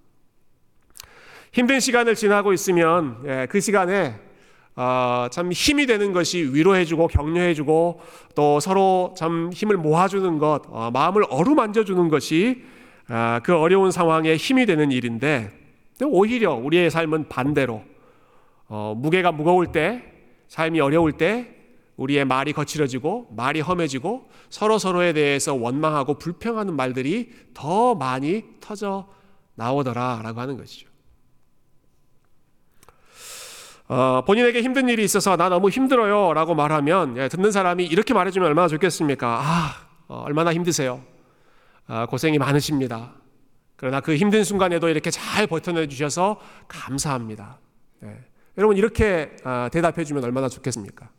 힘든 1.53 1.79
시간을 1.79 2.15
지나고 2.15 2.51
있으면 2.51 3.21
예, 3.27 3.47
그 3.47 3.59
시간에 3.59 4.15
어, 4.75 5.27
참 5.29 5.51
힘이 5.51 5.85
되는 5.85 6.11
것이 6.11 6.39
위로해주고 6.39 7.07
격려해주고 7.09 8.01
또 8.33 8.59
서로 8.59 9.13
참 9.15 9.51
힘을 9.53 9.77
모아주는 9.77 10.39
것, 10.39 10.63
어, 10.69 10.89
마음을 10.91 11.23
어루만져주는 11.29 12.09
것이 12.09 12.63
어, 13.07 13.37
그 13.43 13.55
어려운 13.55 13.91
상황에 13.91 14.35
힘이 14.35 14.65
되는 14.65 14.91
일인데 14.91 15.51
오히려 16.03 16.55
우리의 16.55 16.89
삶은 16.89 17.29
반대로 17.29 17.83
어, 18.67 18.95
무게가 18.97 19.31
무거울 19.31 19.71
때, 19.71 20.03
삶이 20.47 20.79
어려울 20.79 21.11
때 21.11 21.55
우리의 21.97 22.25
말이 22.25 22.51
거칠어지고 22.51 23.27
말이 23.35 23.61
험해지고 23.61 24.27
서로 24.49 24.79
서로에 24.79 25.13
대해서 25.13 25.53
원망하고 25.53 26.17
불평하는 26.17 26.75
말들이 26.75 27.29
더 27.53 27.93
많이 27.93 28.43
터져 28.59 29.07
나오더라라고 29.53 30.41
하는 30.41 30.57
것이죠. 30.57 30.92
어, 33.93 34.23
본인에게 34.25 34.63
힘든 34.63 34.89
일이 34.89 35.03
있어서 35.03 35.37
나 35.37 35.49
너무 35.49 35.69
힘들어요 35.69 36.33
라고 36.33 36.55
말하면 36.55 37.15
예, 37.17 37.27
듣는 37.27 37.51
사람이 37.51 37.85
이렇게 37.85 38.15
말해주면 38.15 38.47
얼마나 38.47 38.67
좋겠습니까? 38.67 39.39
아, 39.39 39.87
어, 40.07 40.23
얼마나 40.25 40.51
힘드세요? 40.51 41.03
아, 41.85 42.07
고생이 42.07 42.39
많으십니다. 42.39 43.11
그러나 43.75 44.01
그 44.01 44.15
힘든 44.15 44.43
순간에도 44.43 44.89
이렇게 44.89 45.11
잘 45.11 45.45
버텨내 45.45 45.85
주셔서 45.85 46.41
감사합니다. 46.67 47.59
네. 47.99 48.17
여러분 48.57 48.77
이렇게 48.77 49.35
아, 49.43 49.69
대답해 49.71 50.03
주면 50.05 50.23
얼마나 50.23 50.49
좋겠습니까? 50.49 51.09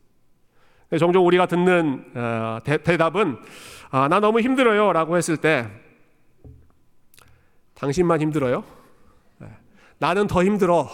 종종 0.99 1.25
우리가 1.29 1.47
듣는 1.47 2.05
어, 2.17 2.59
대, 2.65 2.79
답은 2.79 3.39
아, 3.93 4.09
나 4.09 4.19
너무 4.19 4.41
힘들어요 4.41 4.93
라고 4.93 5.17
했을 5.17 5.37
때 5.37 5.69
당신만 7.75 8.21
힘들어요? 8.21 8.65
네. 9.39 9.47
나는 9.99 10.27
더 10.27 10.43
힘들어. 10.43 10.89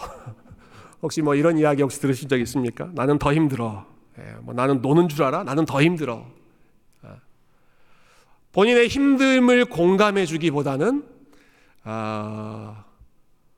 혹시 1.03 1.23
뭐 1.23 1.35
이런 1.35 1.59
이야기 1.59 1.83
혹시 1.83 2.01
들으신 2.01 2.29
적 2.29 2.39
있습니까? 2.41 2.91
나는 2.93 3.19
더 3.19 3.33
힘들어. 3.33 3.87
네. 4.17 4.35
뭐 4.43 4.55
나는 4.55 4.83
노는 4.83 5.09
줄 5.09 5.23
알아? 5.23 5.45
나는 5.45 5.65
더 5.65 5.83
힘들어. 5.83 6.27
네. 7.03 7.11
본인의 8.53 8.89
힘듦을 8.89 9.71
공감해 9.71 10.27
주기보다는 10.27 11.05
어, 11.85 12.85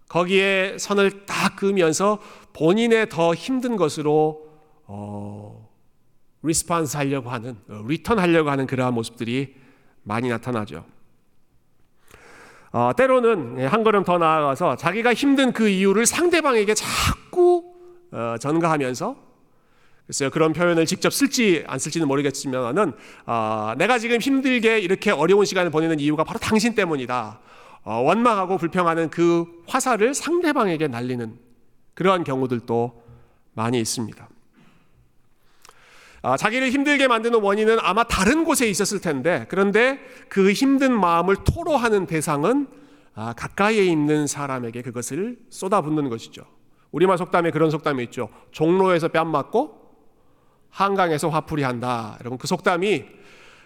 거기에 0.09 0.77
선을 0.79 1.27
딱 1.27 1.57
그으면서 1.57 2.21
본인의 2.53 3.09
더 3.09 3.35
힘든 3.35 3.77
것으로 3.77 4.47
어, 4.87 5.69
response 6.43 6.97
하려고 6.97 7.31
하는, 7.31 7.57
어, 7.69 7.83
return 7.87 8.19
하려고 8.19 8.51
하는 8.51 8.67
그러한 8.67 8.95
모습들이 8.95 9.57
많이 10.03 10.29
나타나죠. 10.29 10.85
어, 12.73 12.91
때로는 12.97 13.67
한 13.67 13.83
걸음 13.83 14.05
더 14.05 14.19
나아가서 14.19 14.77
자기가 14.77 15.15
힘든 15.15 15.53
그 15.53 15.69
이유를 15.69 16.07
상대방에게 16.07 16.75
자꾸 16.75 17.22
어, 18.13 18.37
전가하면서 18.39 19.17
글쎄요 20.07 20.31
그런 20.31 20.53
표현을 20.53 20.85
직접 20.87 21.13
쓸지 21.13 21.65
안 21.67 21.79
쓸지는 21.79 22.07
모르겠지만은 22.07 22.93
어, 23.27 23.73
내가 23.79 23.99
지금 23.99 24.19
힘들게 24.19 24.79
이렇게 24.79 25.11
어려운 25.11 25.45
시간을 25.45 25.71
보내는 25.71 26.01
이유가 26.01 26.25
바로 26.25 26.39
당신 26.39 26.75
때문이다. 26.75 27.41
어, 27.85 27.95
원망하고 27.95 28.59
불평하는 28.59 29.11
그 29.11 29.47
화살을 29.67 30.15
상대방에게 30.15 30.89
날리는 30.89 31.37
그러한 31.95 32.25
경우들도 32.25 33.03
많이 33.55 33.81
있습니다. 33.81 34.29
아, 36.25 36.37
자기를 36.37 36.71
힘들게 36.71 37.09
만드는 37.09 37.41
원인은 37.41 37.79
아마 37.81 38.05
다른 38.05 38.45
곳에 38.45 38.69
있었을 38.69 39.01
텐데 39.01 39.47
그런데 39.49 39.99
그 40.29 40.53
힘든 40.53 40.99
마음을 40.99 41.37
토로하는 41.45 42.07
대상은 42.07 42.69
아, 43.15 43.35
가까이에 43.37 43.85
있는 43.85 44.27
사람에게 44.27 44.83
그것을 44.83 45.39
쏟아붓는 45.51 46.09
것이죠. 46.09 46.45
우리말 46.93 47.19
속담에 47.19 47.51
그런 47.51 47.71
속담이 47.71 48.05
있죠. 48.05 48.29
종로에서 48.51 49.09
뺨 49.09 49.31
맞고 49.31 49.81
한강에서 50.71 51.29
화풀이 51.29 51.63
한다. 51.63 52.17
여러분 52.21 52.39
그 52.39 52.47
속담이 52.47 53.05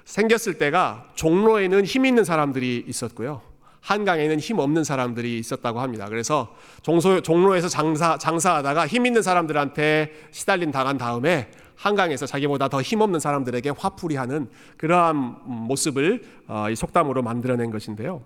생겼을 0.04 0.58
때가 0.58 1.08
종로에는 1.14 1.84
힘 1.84 2.06
있는 2.06 2.24
사람들이 2.24 2.84
있었고요. 2.86 3.42
한강에는 3.80 4.40
힘 4.40 4.58
없는 4.58 4.82
사람들이 4.82 5.38
있었다고 5.38 5.80
합니다. 5.80 6.08
그래서 6.08 6.54
종소, 6.82 7.20
종로에서 7.20 7.68
장사, 7.68 8.18
장사하다가 8.18 8.86
힘 8.86 9.06
있는 9.06 9.22
사람들한테 9.22 10.12
시달린 10.32 10.72
당한 10.72 10.98
다음에 10.98 11.50
한강에서 11.76 12.26
자기보다 12.26 12.68
더 12.68 12.80
힘없는 12.82 13.20
사람들에게 13.20 13.70
화풀이하는 13.76 14.48
그러한 14.76 15.36
모습을 15.44 16.24
어, 16.48 16.70
이 16.70 16.74
속담으로 16.74 17.22
만들어낸 17.22 17.70
것인데요. 17.70 18.22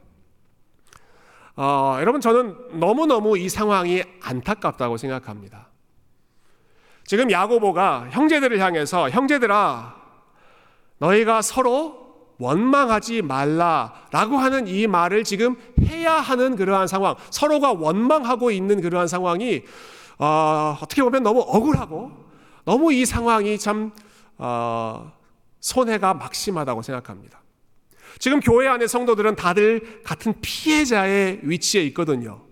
어, 1.62 1.98
여러분 2.00 2.22
저는 2.22 2.56
너무너무 2.80 3.36
이 3.36 3.50
상황이 3.50 4.02
안타깝다고 4.22 4.96
생각합니다. 4.96 5.68
지금 7.04 7.30
야고보가 7.30 8.08
형제들을 8.12 8.58
향해서 8.58 9.10
형제들아 9.10 9.94
너희가 10.96 11.42
서로 11.42 12.16
원망하지 12.38 13.20
말라라고 13.20 14.38
하는 14.38 14.68
이 14.68 14.86
말을 14.86 15.22
지금 15.22 15.56
해야 15.82 16.14
하는 16.14 16.56
그러한 16.56 16.86
상황, 16.86 17.14
서로가 17.28 17.72
원망하고 17.72 18.50
있는 18.50 18.80
그러한 18.80 19.06
상황이 19.06 19.62
어, 20.18 20.78
떻게 20.80 21.02
보면 21.02 21.22
너무 21.22 21.40
억울하고 21.40 22.10
너무 22.64 22.90
이 22.90 23.04
상황이 23.04 23.58
참 23.58 23.92
어, 24.38 25.12
손해가 25.60 26.14
막심하다고 26.14 26.80
생각합니다. 26.80 27.39
지금 28.18 28.40
교회 28.40 28.66
안의 28.68 28.88
성도들은 28.88 29.36
다들 29.36 30.02
같은 30.04 30.34
피해자의 30.40 31.40
위치에 31.42 31.82
있거든요. 31.84 32.50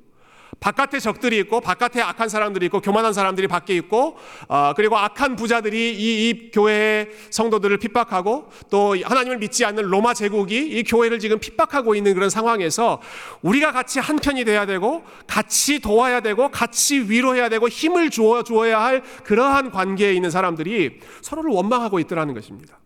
바깥에 0.61 0.99
적들이 0.99 1.39
있고 1.39 1.61
바깥에 1.61 2.03
악한 2.03 2.29
사람들이 2.29 2.67
있고 2.67 2.81
교만한 2.81 3.13
사람들이 3.13 3.47
밖에 3.47 3.77
있고 3.77 4.17
어, 4.49 4.73
그리고 4.75 4.97
악한 4.97 5.37
부자들이 5.37 5.95
이, 5.95 6.29
이 6.29 6.51
교회의 6.51 7.11
성도들을 7.31 7.77
핍박하고 7.79 8.51
또 8.71 8.97
하나님을 9.01 9.39
믿지 9.39 9.65
않는 9.65 9.85
로마 9.85 10.15
제국이 10.15 10.59
이 10.59 10.83
교회를 10.83 11.21
지금 11.21 11.39
핍박하고 11.39 11.95
있는 11.95 12.15
그런 12.15 12.29
상황에서 12.29 13.01
우리가 13.43 13.73
같이 13.73 14.01
한 14.01 14.17
편이 14.17 14.45
돼야 14.45 14.67
되고 14.67 15.05
같이 15.27 15.79
도와야 15.79 16.21
되고 16.21 16.51
같이 16.51 17.01
위로해야 17.09 17.49
되고 17.49 17.69
힘을 17.69 18.11
주어 18.11 18.43
주어야 18.43 18.83
할 18.83 19.03
그러한 19.25 19.71
관계에 19.71 20.13
있는 20.13 20.31
사람들이 20.31 20.99
서로를 21.23 21.53
원망하고 21.53 22.01
있더라는 22.01 22.35
것입니다. 22.35 22.79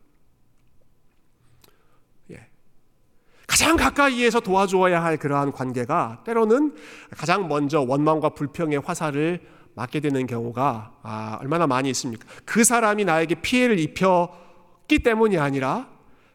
가장 3.53 3.77
가까이에서 3.77 4.41
도와주어야 4.41 5.05
할 5.05 5.19
그러한 5.19 5.53
관계가 5.53 6.23
때로는 6.25 6.75
가장 7.11 7.49
먼저 7.49 7.83
원망과 7.83 8.31
불평의 8.31 8.81
화살을 8.81 9.43
맞게 9.75 10.01
되는 10.01 10.27
경우가 10.27 10.95
아, 11.03 11.39
얼마나 11.39 11.67
많이 11.67 11.91
있습니까? 11.91 12.27
그 12.47 12.65
사람이 12.65 13.05
나에게 13.05 13.35
피해를 13.43 13.79
입혔기 13.79 15.01
때문이 15.05 15.37
아니라 15.37 15.87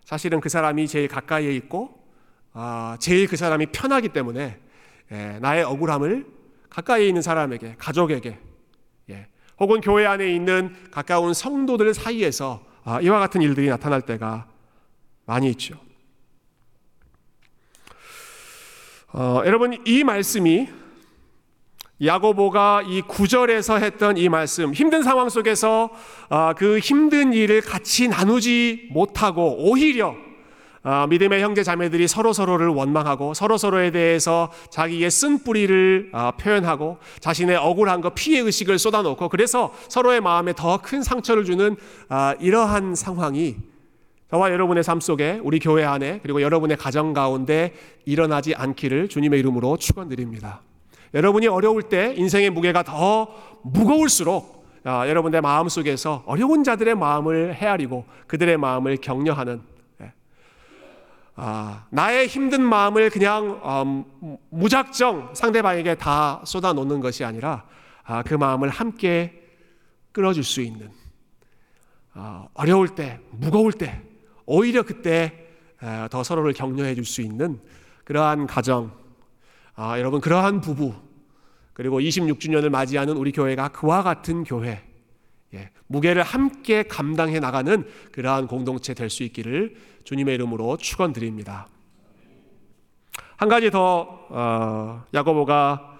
사실은 0.05 0.39
그 0.39 0.47
사람이 0.47 0.87
제일 0.87 1.07
가까이에 1.07 1.55
있고 1.55 1.89
아, 2.53 2.97
제일 2.99 3.27
그 3.27 3.35
사람이 3.35 3.65
편하기 3.71 4.09
때문에 4.09 4.59
예, 5.11 5.39
나의 5.41 5.63
억울함을 5.63 6.27
가까이에 6.69 7.07
있는 7.07 7.23
사람에게 7.23 7.77
가족에게 7.79 8.37
예, 9.09 9.27
혹은 9.59 9.81
교회 9.81 10.05
안에 10.05 10.31
있는 10.31 10.75
가까운 10.91 11.33
성도들 11.33 11.95
사이에서 11.95 12.63
아, 12.83 13.01
이와 13.01 13.17
같은 13.17 13.41
일들이 13.41 13.69
나타날 13.69 14.03
때가 14.03 14.45
많이 15.25 15.49
있죠. 15.49 15.86
어, 19.13 19.41
여러분 19.45 19.77
이 19.85 20.03
말씀이 20.03 20.67
야고보가 22.03 22.83
이 22.85 23.01
구절에서 23.01 23.77
했던 23.79 24.17
이 24.17 24.29
말씀 24.29 24.73
힘든 24.73 25.01
상황 25.01 25.29
속에서 25.29 25.89
어, 26.29 26.51
그 26.55 26.79
힘든 26.79 27.33
일을 27.33 27.61
같이 27.61 28.07
나누지 28.07 28.89
못하고 28.91 29.55
오히려 29.59 30.13
어, 30.83 31.07
믿음의 31.07 31.41
형제 31.41 31.63
자매들이 31.63 32.07
서로 32.07 32.33
서로를 32.33 32.67
원망하고 32.67 33.33
서로 33.33 33.57
서로에 33.57 33.91
대해서 33.91 34.51
자기의 34.69 35.09
쓴 35.09 35.39
뿌리를 35.39 36.11
어, 36.13 36.31
표현하고 36.39 36.97
자신의 37.19 37.55
억울한 37.55 38.01
것 38.01 38.13
피해 38.13 38.41
의식을 38.41 38.77
쏟아놓고 38.77 39.29
그래서 39.29 39.73
서로의 39.89 40.21
마음에 40.21 40.53
더 40.53 40.77
큰 40.77 41.01
상처를 41.01 41.45
주는 41.45 41.75
어, 42.09 42.33
이러한 42.39 42.93
상황이 42.95 43.55
저와 44.29 44.51
여러분의 44.51 44.83
삶 44.83 44.99
속에 44.99 45.39
우리 45.41 45.59
교회 45.59 45.85
안에 45.85 46.19
그리고 46.21 46.41
여러분의 46.41 46.75
가정 46.75 47.13
가운데 47.13 47.73
일어나지 48.05 48.53
않기를 48.55 49.07
주님의 49.07 49.39
이름으로 49.39 49.77
축원드립니다. 49.77 50.61
여러분이 51.13 51.47
어려울 51.47 51.83
때 51.83 52.13
인생의 52.17 52.49
무게가 52.49 52.83
더 52.83 53.29
무거울수록 53.63 54.57
아, 54.83 55.07
여러분의 55.07 55.41
마음 55.41 55.69
속에서 55.69 56.23
어려운 56.25 56.63
자들의 56.63 56.95
마음을 56.95 57.55
헤아리고 57.55 58.05
그들의 58.27 58.57
마음을 58.57 58.97
격려하는 58.97 59.61
예. 60.01 60.13
아, 61.35 61.85
나의 61.89 62.27
힘든 62.27 62.61
마음을 62.61 63.09
그냥 63.09 63.61
음, 63.63 64.37
무작정 64.49 65.31
상대방에게 65.33 65.95
다 65.95 66.41
쏟아놓는 66.45 66.99
것이 66.99 67.23
아니라 67.23 67.65
아, 68.03 68.23
그 68.23 68.33
마음을 68.33 68.69
함께 68.69 69.41
끌어줄 70.11 70.43
수 70.43 70.61
있는 70.61 70.89
아, 72.13 72.47
어려울 72.53 72.89
때, 72.89 73.19
무거울 73.31 73.71
때 73.73 74.01
오히려 74.47 74.81
그때 74.83 75.45
더 76.09 76.23
서로를 76.23 76.53
격려해 76.53 76.95
줄 76.95 77.05
수 77.05 77.21
있는 77.21 77.59
그러한 78.03 78.47
가정, 78.47 78.91
아, 79.75 79.99
여러분 79.99 80.21
그러한 80.21 80.61
부부, 80.61 80.93
그리고 81.73 81.99
26주년을 81.99 82.69
맞이하는 82.69 83.15
우리 83.17 83.31
교회가 83.31 83.67
그와 83.67 84.01
같은 84.01 84.43
교회, 84.43 84.81
예, 85.53 85.69
무게를 85.87 86.23
함께 86.23 86.83
감당해 86.83 87.39
나가는 87.39 87.85
그러한 88.11 88.47
공동체 88.47 88.93
될 88.93 89.09
수 89.09 89.23
있기를 89.23 89.75
주님의 90.05 90.35
이름으로 90.35 90.77
축원드립니다. 90.77 91.67
한 93.35 93.49
가지 93.49 93.69
더 93.69 94.25
어, 94.29 95.03
야고보가 95.13 95.97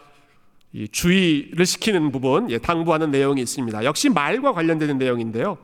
주의를 0.92 1.66
시키는 1.66 2.12
부분, 2.12 2.50
예, 2.50 2.58
당부하는 2.58 3.12
내용이 3.12 3.42
있습니다. 3.42 3.84
역시 3.84 4.10
말과 4.10 4.54
관련되는 4.54 4.98
내용인데요. 4.98 5.58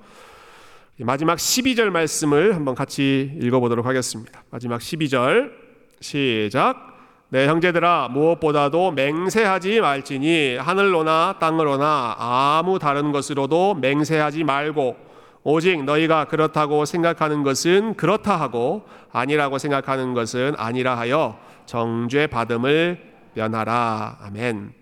마지막 1.00 1.38
12절 1.40 1.90
말씀을 1.90 2.56
한번 2.56 2.76
같이 2.76 3.36
읽어보도록 3.42 3.88
하겠습니다. 3.88 4.44
마지막 4.52 4.80
12절 4.80 5.52
시작. 6.00 6.94
내 7.30 7.48
형제들아 7.48 8.10
무엇보다도 8.10 8.92
맹세하지 8.92 9.82
말지니 9.82 10.58
하늘로나 10.58 11.38
땅으로나 11.40 12.16
아무 12.20 12.78
다른 12.78 13.12
것으로도 13.12 13.74
맹세하지 13.74 14.44
말고 14.44 14.96
오직 15.42 15.84
너희가 15.84 16.26
그렇다고 16.26 16.86
생각하는 16.86 17.42
것은 17.42 17.96
그렇다 17.96 18.40
하고 18.40 18.84
아니라고 19.12 19.58
생각하는 19.58 20.14
것은 20.14 20.54
아니라 20.58 20.96
하여 21.00 21.40
정죄 21.66 22.28
받음을 22.28 23.02
면하라. 23.34 24.20
아멘. 24.22 24.74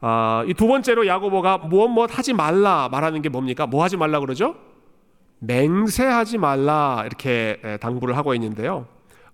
아, 0.00 0.42
이두 0.48 0.66
번째로 0.66 1.06
야고보가 1.06 1.58
무엇 1.58 1.88
무엇 1.88 2.16
하지 2.16 2.32
말라 2.32 2.88
말하는 2.90 3.20
게 3.20 3.28
뭡니까? 3.28 3.66
뭐 3.66 3.84
하지 3.84 3.98
말라 3.98 4.18
그러죠? 4.18 4.71
맹세하지 5.44 6.38
말라 6.38 7.02
이렇게 7.04 7.60
당부를 7.80 8.16
하고 8.16 8.34
있는데요. 8.34 8.86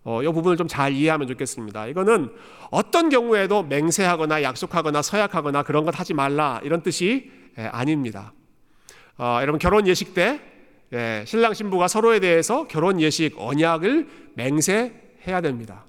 어, 0.05 0.23
이 0.23 0.27
부분을 0.27 0.57
좀 0.57 0.67
잘 0.69 0.93
이해하면 0.93 1.29
좋겠습니다. 1.29 1.87
이거는 1.89 2.31
어떤 2.71 3.09
경우에도 3.11 3.63
맹세하거나 3.63 4.43
약속하거나 4.43 5.03
서약하거나 5.03 5.63
그런 5.65 5.85
것 5.85 5.99
하지 5.99 6.15
말라 6.15 6.61
이런 6.65 6.83
뜻이 6.83 7.31
아닙니다. 7.57 8.33
어, 9.19 9.39
여러분 9.43 9.59
결혼 9.59 9.87
예식 9.87 10.15
때 10.15 10.41
예, 10.95 11.25
신랑 11.27 11.53
신부가 11.53 11.89
서로에 11.89 12.21
대해서 12.21 12.67
결혼 12.67 13.01
예식 13.01 13.35
언약을 13.37 14.09
맹세해야 14.35 15.41
됩니다. 15.43 15.85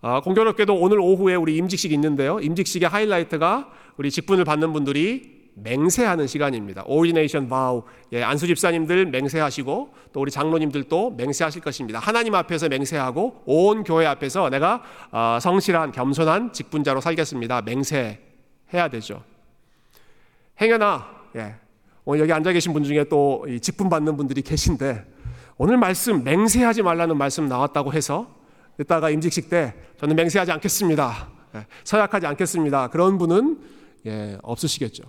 어, 0.00 0.20
공교롭게도 0.22 0.74
오늘 0.74 0.98
오후에 0.98 1.36
우리 1.36 1.56
임직식 1.56 1.92
있는데요. 1.92 2.40
임직식의 2.40 2.88
하이라이트가 2.88 3.70
우리 3.96 4.10
직분을 4.10 4.44
받는 4.44 4.72
분들이 4.72 5.37
맹세하는 5.62 6.26
시간입니다. 6.26 6.84
Ordination 6.86 7.48
vow. 7.48 7.82
예, 8.12 8.22
안수 8.22 8.46
집사님들 8.46 9.06
맹세하시고 9.06 9.94
또 10.12 10.20
우리 10.20 10.30
장로님들도 10.30 11.10
맹세하실 11.10 11.62
것입니다. 11.62 11.98
하나님 11.98 12.34
앞에서 12.34 12.68
맹세하고 12.68 13.42
온 13.46 13.84
교회 13.84 14.06
앞에서 14.06 14.50
내가 14.50 14.82
어, 15.10 15.38
성실한 15.40 15.92
겸손한 15.92 16.52
직분자로 16.52 17.00
살겠습니다. 17.00 17.62
맹세해야 17.62 18.88
되죠. 18.90 19.22
행여나 20.60 21.06
예, 21.36 21.54
오늘 22.04 22.20
여기 22.20 22.32
앉아 22.32 22.52
계신 22.52 22.72
분 22.72 22.84
중에 22.84 23.04
또 23.04 23.46
직분 23.60 23.88
받는 23.88 24.16
분들이 24.16 24.42
계신데 24.42 25.04
오늘 25.56 25.76
말씀 25.76 26.24
맹세하지 26.24 26.82
말라는 26.82 27.16
말씀 27.16 27.48
나왔다고 27.48 27.92
해서 27.92 28.34
이따가 28.80 29.10
임직식 29.10 29.50
때 29.50 29.74
저는 29.98 30.16
맹세하지 30.16 30.52
않겠습니다. 30.52 31.28
예, 31.56 31.66
서약하지 31.84 32.26
않겠습니다. 32.26 32.88
그런 32.88 33.18
분은 33.18 33.58
예, 34.06 34.38
없으시겠죠. 34.42 35.04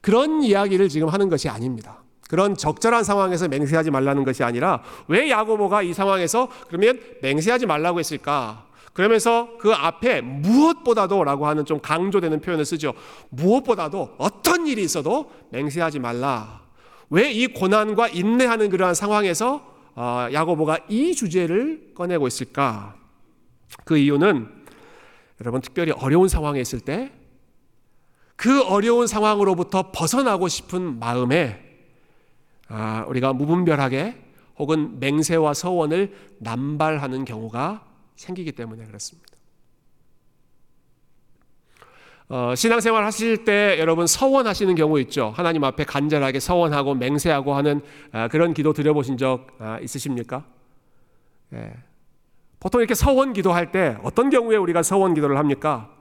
그런 0.00 0.42
이야기를 0.42 0.88
지금 0.88 1.08
하는 1.08 1.28
것이 1.28 1.48
아닙니다. 1.48 2.02
그런 2.28 2.56
적절한 2.56 3.04
상황에서 3.04 3.48
맹세하지 3.48 3.90
말라는 3.90 4.24
것이 4.24 4.42
아니라 4.42 4.82
왜 5.08 5.30
야고보가 5.30 5.82
이 5.82 5.92
상황에서 5.92 6.48
그러면 6.68 7.00
맹세하지 7.22 7.66
말라고 7.66 8.00
했을까? 8.00 8.66
그러면서 8.92 9.50
그 9.58 9.72
앞에 9.72 10.22
무엇보다도라고 10.22 11.46
하는 11.46 11.64
좀 11.64 11.80
강조되는 11.80 12.40
표현을 12.40 12.64
쓰죠. 12.64 12.94
무엇보다도 13.28 14.14
어떤 14.18 14.66
일이 14.66 14.82
있어도 14.82 15.30
맹세하지 15.50 15.98
말라. 15.98 16.62
왜 17.10 17.30
이 17.30 17.46
고난과 17.46 18.08
인내하는 18.08 18.70
그러한 18.70 18.94
상황에서 18.94 19.74
어, 19.94 20.28
야고보가 20.32 20.78
이 20.88 21.14
주제를 21.14 21.92
꺼내고 21.94 22.26
있을까? 22.26 22.96
그 23.84 23.96
이유는 23.96 24.48
여러분 25.40 25.60
특별히 25.60 25.92
어려운 25.92 26.28
상황에 26.28 26.60
있을 26.60 26.80
때 26.80 27.12
그 28.36 28.62
어려운 28.62 29.06
상황으로부터 29.06 29.90
벗어나고 29.92 30.48
싶은 30.48 30.98
마음에 30.98 31.62
아, 32.68 33.04
우리가 33.08 33.32
무분별하게 33.32 34.22
혹은 34.58 34.98
맹세와 35.00 35.54
서원을 35.54 36.14
남발하는 36.38 37.24
경우가 37.24 37.84
생기기 38.16 38.52
때문에 38.52 38.84
그렇습니다. 38.84 39.26
어, 42.28 42.54
신앙생활 42.56 43.04
하실 43.04 43.44
때 43.44 43.76
여러분 43.78 44.06
서원하시는 44.06 44.74
경우 44.74 44.98
있죠. 45.00 45.32
하나님 45.36 45.62
앞에 45.62 45.84
간절하게 45.84 46.40
서원하고 46.40 46.94
맹세하고 46.94 47.54
하는 47.54 47.80
아, 48.10 48.26
그런 48.28 48.52
기도 48.52 48.72
드려보신 48.72 49.16
적 49.16 49.46
아, 49.60 49.78
있으십니까? 49.80 50.44
예. 51.52 51.72
보통 52.58 52.80
이렇게 52.80 52.94
서원 52.94 53.32
기도할 53.32 53.70
때 53.70 53.96
어떤 54.02 54.28
경우에 54.30 54.56
우리가 54.56 54.82
서원 54.82 55.14
기도를 55.14 55.38
합니까? 55.38 55.95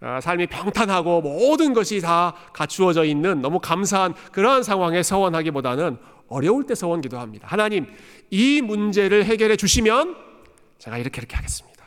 아, 0.00 0.20
삶이 0.20 0.46
평탄하고 0.46 1.20
모든 1.20 1.74
것이 1.74 2.00
다 2.00 2.34
갖추어져 2.54 3.04
있는 3.04 3.42
너무 3.42 3.58
감사한 3.60 4.14
그러한 4.32 4.62
상황에 4.62 5.02
서원하기보다는 5.02 5.98
어려울 6.28 6.64
때 6.64 6.74
서원 6.74 7.00
기도합니다. 7.00 7.46
하나님, 7.48 7.86
이 8.30 8.62
문제를 8.62 9.24
해결해 9.24 9.56
주시면 9.56 10.16
제가 10.78 10.96
이렇게 10.96 11.18
이렇게 11.20 11.36
하겠습니다. 11.36 11.84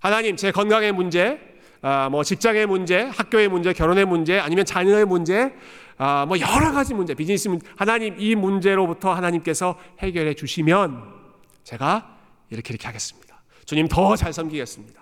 하나님, 0.00 0.36
제 0.36 0.52
건강의 0.52 0.92
문제, 0.92 1.40
아, 1.80 2.08
뭐 2.08 2.22
직장의 2.22 2.66
문제, 2.66 3.02
학교의 3.02 3.48
문제, 3.48 3.72
결혼의 3.72 4.04
문제, 4.04 4.38
아니면 4.38 4.64
자녀의 4.64 5.04
문제, 5.04 5.52
아, 5.98 6.24
뭐 6.26 6.38
여러 6.38 6.72
가지 6.72 6.94
문제, 6.94 7.14
비즈니스 7.14 7.48
문제, 7.48 7.66
하나님 7.76 8.14
이 8.18 8.34
문제로부터 8.36 9.12
하나님께서 9.12 9.78
해결해 9.98 10.34
주시면 10.34 11.02
제가 11.64 12.16
이렇게 12.50 12.74
이렇게 12.74 12.86
하겠습니다. 12.86 13.42
주님 13.64 13.88
더 13.88 14.14
잘 14.14 14.32
섬기겠습니다. 14.32 15.01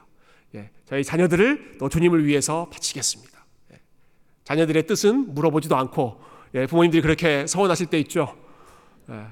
예, 0.54 0.70
저희 0.84 1.04
자녀들을 1.04 1.78
또 1.78 1.88
주님을 1.88 2.26
위해서 2.26 2.68
바치겠습니다. 2.70 3.44
예, 3.72 3.80
자녀들의 4.44 4.86
뜻은 4.86 5.34
물어보지도 5.34 5.76
않고 5.76 6.20
예, 6.54 6.66
부모님들이 6.66 7.02
그렇게 7.02 7.46
서원하실 7.46 7.86
때 7.86 7.98
있죠. 8.00 8.36
예, 9.10 9.26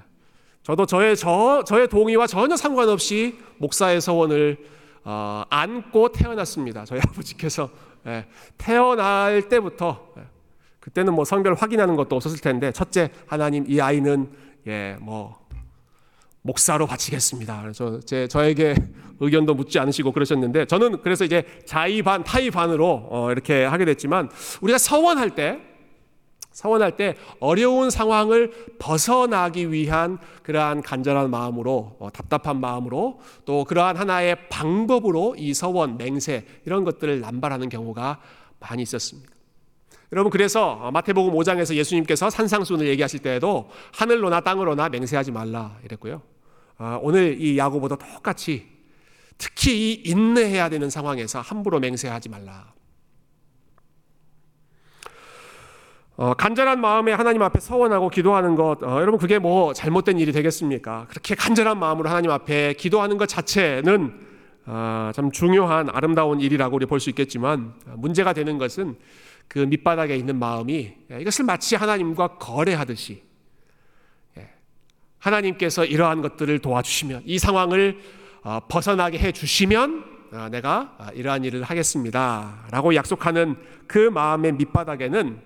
저도 0.63 0.87
저의 0.87 1.17
저 1.17 1.65
저의 1.67 1.89
동의와 1.89 2.27
전혀 2.27 2.57
상관없이 2.57 3.39
목사의 3.59 4.01
서원을 4.01 4.59
어, 5.05 5.43
안고 5.49 6.13
태어났습니다. 6.13 6.85
저희 6.85 7.01
아버지께서 7.09 7.71
예, 8.07 8.27
태어날 8.57 9.49
때부터 9.49 10.13
예, 10.19 10.23
그때는 10.81 11.15
뭐 11.15 11.25
성별 11.25 11.55
확인하는 11.55 11.97
것도 11.97 12.17
없었을 12.17 12.39
텐데 12.39 12.73
첫째 12.73 13.11
하나님 13.27 13.65
이 13.69 13.81
아이는 13.81 14.31
예, 14.67 14.97
뭐 15.01 15.39
목사로 16.49 16.87
바치겠습니다. 16.87 17.61
그래서 17.63 18.01
제 18.01 18.27
저에게 18.27 18.75
의견도 19.21 19.55
묻지 19.55 19.79
않으시고 19.79 20.13
그러셨는데 20.13 20.65
저는 20.67 21.03
그래서 21.03 21.25
이제 21.25 21.45
자의 21.67 22.03
반 22.03 22.25
타의 22.25 22.51
반으로 22.51 23.09
어, 23.11 23.31
이렇게 23.31 23.65
하게 23.65 23.85
됐지만 23.85 24.31
우리가 24.63 24.79
서원할 24.79 25.35
때 25.35 25.61
서원할 26.53 26.97
때 26.97 27.15
어려운 27.39 27.91
상황을 27.91 28.53
벗어나기 28.79 29.71
위한 29.71 30.19
그러한 30.43 30.83
간절한 30.83 31.31
마음으로 31.31 31.97
어, 32.01 32.09
답답한 32.11 32.61
마음으로 32.61 33.21
또 33.45 33.65
그러한 33.65 33.97
하나의 33.97 34.49
방법으로 34.49 35.37
이 35.37 35.53
서원 35.55 35.99
맹세 35.99 36.47
이런 36.65 36.85
것들을 36.85 37.21
남발하는 37.21 37.69
경우가 37.69 38.21
많이 38.61 38.83
있었습니다. 38.83 39.31
여러분 40.13 40.31
그래서 40.31 40.91
마태복음 40.93 41.35
5장에서 41.35 41.75
예수님께서 41.75 42.31
산상순을 42.31 42.87
얘기하실 42.89 43.21
때에도 43.21 43.69
하늘로나 43.93 44.41
땅으로나 44.41 44.89
맹세하지 44.89 45.33
말라 45.33 45.77
이랬고요. 45.85 46.23
아, 46.79 46.99
오늘 47.03 47.41
이 47.41 47.59
야고보도 47.59 47.97
똑같이 47.97 48.67
특히 49.37 49.93
이 49.93 50.03
인내해야 50.05 50.69
되는 50.69 50.91
상황에서 50.91 51.41
함부로 51.41 51.79
맹세하지 51.81 52.29
말라. 52.29 52.73
어, 56.17 56.35
간절한 56.35 56.81
마음에 56.81 57.13
하나님 57.13 57.43
앞에 57.43 57.61
서원하고 57.61 58.09
기도하는 58.11 58.57
것, 58.57 58.83
어, 58.83 59.01
여러분 59.01 59.19
그게 59.21 59.39
뭐 59.39 59.73
잘못된 59.73 60.19
일이 60.19 60.33
되겠습니까? 60.33 61.07
그렇게 61.09 61.37
간절한 61.37 61.79
마음으로 61.79 62.09
하나님 62.09 62.33
앞에 62.33 62.73
기도하는 62.75 63.19
것 63.19 63.29
자체는 63.29 64.27
어, 64.67 65.13
참 65.15 65.31
중요한 65.31 65.89
아름다운 65.91 66.41
일이라고 66.41 66.77
우리 66.77 66.87
볼 66.87 66.99
수 67.01 67.09
있겠지만 67.11 67.73
어, 67.87 67.95
문제가 67.97 68.33
되는 68.33 68.59
것은 68.59 68.97
그 69.47 69.61
밑바닥에 69.61 70.17
있는 70.17 70.39
마음이 70.39 70.93
예, 71.13 71.21
이것을 71.21 71.45
마치 71.45 71.77
하나님과 71.77 72.39
거래하듯이 72.39 73.13
예, 73.13 73.28
하나님께서 75.19 75.85
이러한 75.85 76.23
것들을 76.23 76.59
도와주시면 76.61 77.23
이 77.27 77.39
상황을 77.39 77.99
어, 78.43 78.61
벗어나게 78.69 79.19
해 79.19 79.33
주시면 79.33 80.05
어, 80.33 80.49
내가 80.51 80.95
어, 80.99 81.07
이러한 81.15 81.45
일을 81.45 81.63
하겠습니다 81.63 82.65
라고 82.71 82.95
약속하는 82.95 83.57
그 83.87 83.99
마음의 83.99 84.53
밑바닥에는 84.53 85.43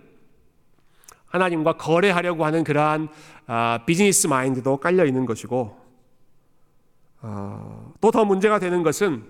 하나님과 1.27 1.75
거래하려고 1.75 2.45
하는 2.45 2.63
그러한 2.63 3.09
아, 3.47 3.81
비즈니스 3.87 4.27
마인드도 4.27 4.77
깔려 4.77 5.07
있는 5.07 5.25
것이고 5.25 5.81
어, 7.23 7.93
또더 8.01 8.25
문제가 8.25 8.59
되는 8.59 8.83
것은 8.83 9.25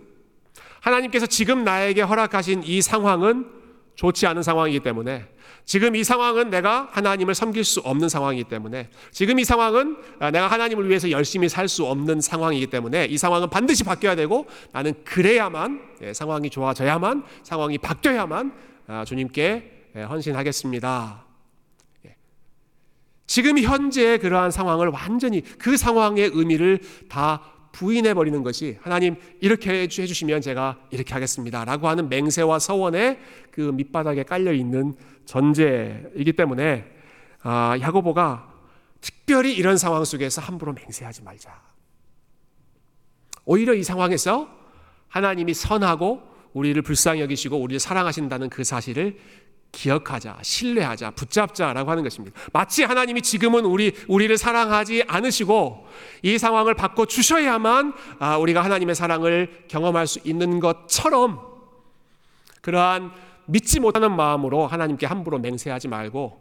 하나님께서 0.81 1.26
지금 1.26 1.62
나에게 1.62 2.02
허락하신 2.02 2.62
이 2.64 2.83
상황은 2.83 3.62
좋지 3.94 4.26
않은 4.26 4.42
상황이기 4.42 4.81
때문에 4.81 5.26
지금 5.64 5.94
이 5.94 6.02
상황은 6.02 6.50
내가 6.50 6.88
하나님을 6.92 7.35
섬길 7.35 7.64
수 7.64 7.81
없는 7.81 8.09
상황이기 8.09 8.44
때문에 8.44 8.88
지금 9.11 9.38
이 9.38 9.44
상황은 9.44 9.96
아, 10.18 10.31
내가 10.31 10.48
하나님을 10.48 10.88
위해서 10.88 11.11
열심히 11.11 11.48
살 11.48 11.68
수 11.68 11.87
없는 11.87 12.20
상황이기 12.20 12.66
때문에 12.66 13.07
이 13.07 13.16
상황은 13.16 13.48
반드시 13.48 13.85
바뀌어야 13.85 14.16
되고 14.16 14.46
나는 14.72 14.92
그래야만 15.05 15.81
예, 16.02 16.12
상황이 16.12 16.50
좋아져야만 16.50 17.24
상황이 17.44 17.78
바뀌어야만 17.78 18.52
아, 18.88 19.05
주님께 19.05 19.87
예, 19.96 20.02
헌신하겠습니다. 20.02 21.26
지금 23.26 23.59
현재의 23.59 24.18
그러한 24.18 24.50
상황을 24.50 24.88
완전히 24.88 25.40
그 25.40 25.78
상황의 25.78 26.33
의미를 26.35 26.81
다 27.09 27.40
부인해 27.72 28.14
버리는 28.14 28.42
것이 28.42 28.78
하나님 28.82 29.16
이렇게 29.40 29.70
해 29.82 29.88
주시면 29.88 30.40
제가 30.42 30.78
이렇게 30.90 31.14
하겠습니다. 31.14 31.64
라고 31.64 31.88
하는 31.88 32.08
맹세와 32.08 32.58
서원의 32.58 33.18
그 33.50 33.61
밑바닥에 33.61 34.22
깔려 34.24 34.52
있는 34.52 34.94
전제이기 35.24 36.35
때문에 36.35 36.85
아, 37.42 37.76
야고보가 37.80 38.52
특별히 39.00 39.54
이런 39.54 39.76
상황 39.76 40.04
속에서 40.04 40.40
함부로 40.40 40.72
맹세하지 40.72 41.22
말자. 41.22 41.61
오히려 43.44 43.74
이 43.74 43.82
상황에서 43.82 44.48
하나님이 45.08 45.54
선하고 45.54 46.22
우리를 46.52 46.80
불쌍히 46.82 47.20
여기시고 47.22 47.56
우리를 47.56 47.80
사랑하신다는 47.80 48.48
그 48.50 48.62
사실을 48.62 49.18
기억하자, 49.72 50.38
신뢰하자, 50.42 51.12
붙잡자라고 51.12 51.90
하는 51.90 52.02
것입니다. 52.04 52.38
마치 52.52 52.85
하나님이 52.85 53.22
지금은 53.22 53.64
우리 53.64 53.94
우리를 54.06 54.37
사랑하지 54.37 55.04
않으시고 55.08 55.87
이 56.22 56.38
상황을 56.38 56.74
바꿔 56.74 57.06
주셔야만 57.06 57.94
아, 58.18 58.37
우리가 58.37 58.62
하나님의 58.62 58.94
사랑을 58.94 59.64
경험할 59.68 60.06
수 60.06 60.20
있는 60.24 60.61
것처럼 60.61 61.40
그러한 62.61 63.12
믿지 63.46 63.80
못하는 63.80 64.14
마음으로 64.14 64.66
하나님께 64.66 65.06
함부로 65.06 65.38
맹세하지 65.38 65.88
말고 65.88 66.40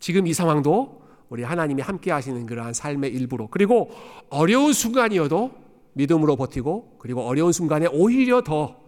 지금 0.00 0.26
이 0.26 0.32
상황도 0.32 1.02
우리 1.28 1.42
하나님이 1.42 1.82
함께 1.82 2.10
하시는 2.10 2.46
그러한 2.46 2.72
삶의 2.72 3.12
일부로 3.12 3.48
그리고 3.48 3.90
어려운 4.30 4.72
순간이어도 4.72 5.52
믿음으로 5.92 6.36
버티고 6.36 6.96
그리고 6.98 7.26
어려운 7.26 7.52
순간에 7.52 7.86
오히려 7.92 8.40
더 8.40 8.87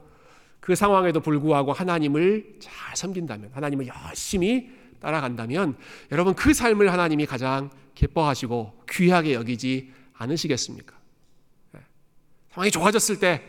그 0.61 0.75
상황에도 0.75 1.21
불구하고 1.21 1.73
하나님을 1.73 2.59
잘 2.61 2.97
섬긴다면 2.97 3.51
하나님을 3.53 3.89
열심히 3.89 4.71
따라간다면 5.01 5.77
여러분 6.13 6.35
그 6.35 6.53
삶을 6.53 6.93
하나님이 6.93 7.27
가장 7.27 7.71
기뻐하시고 7.95 8.85
귀하게 8.91 9.35
여기지 9.35 9.91
않으시겠습니까? 10.15 10.95
예. 11.77 11.81
상황이 12.51 12.71
좋아졌을 12.71 13.19
때 13.19 13.43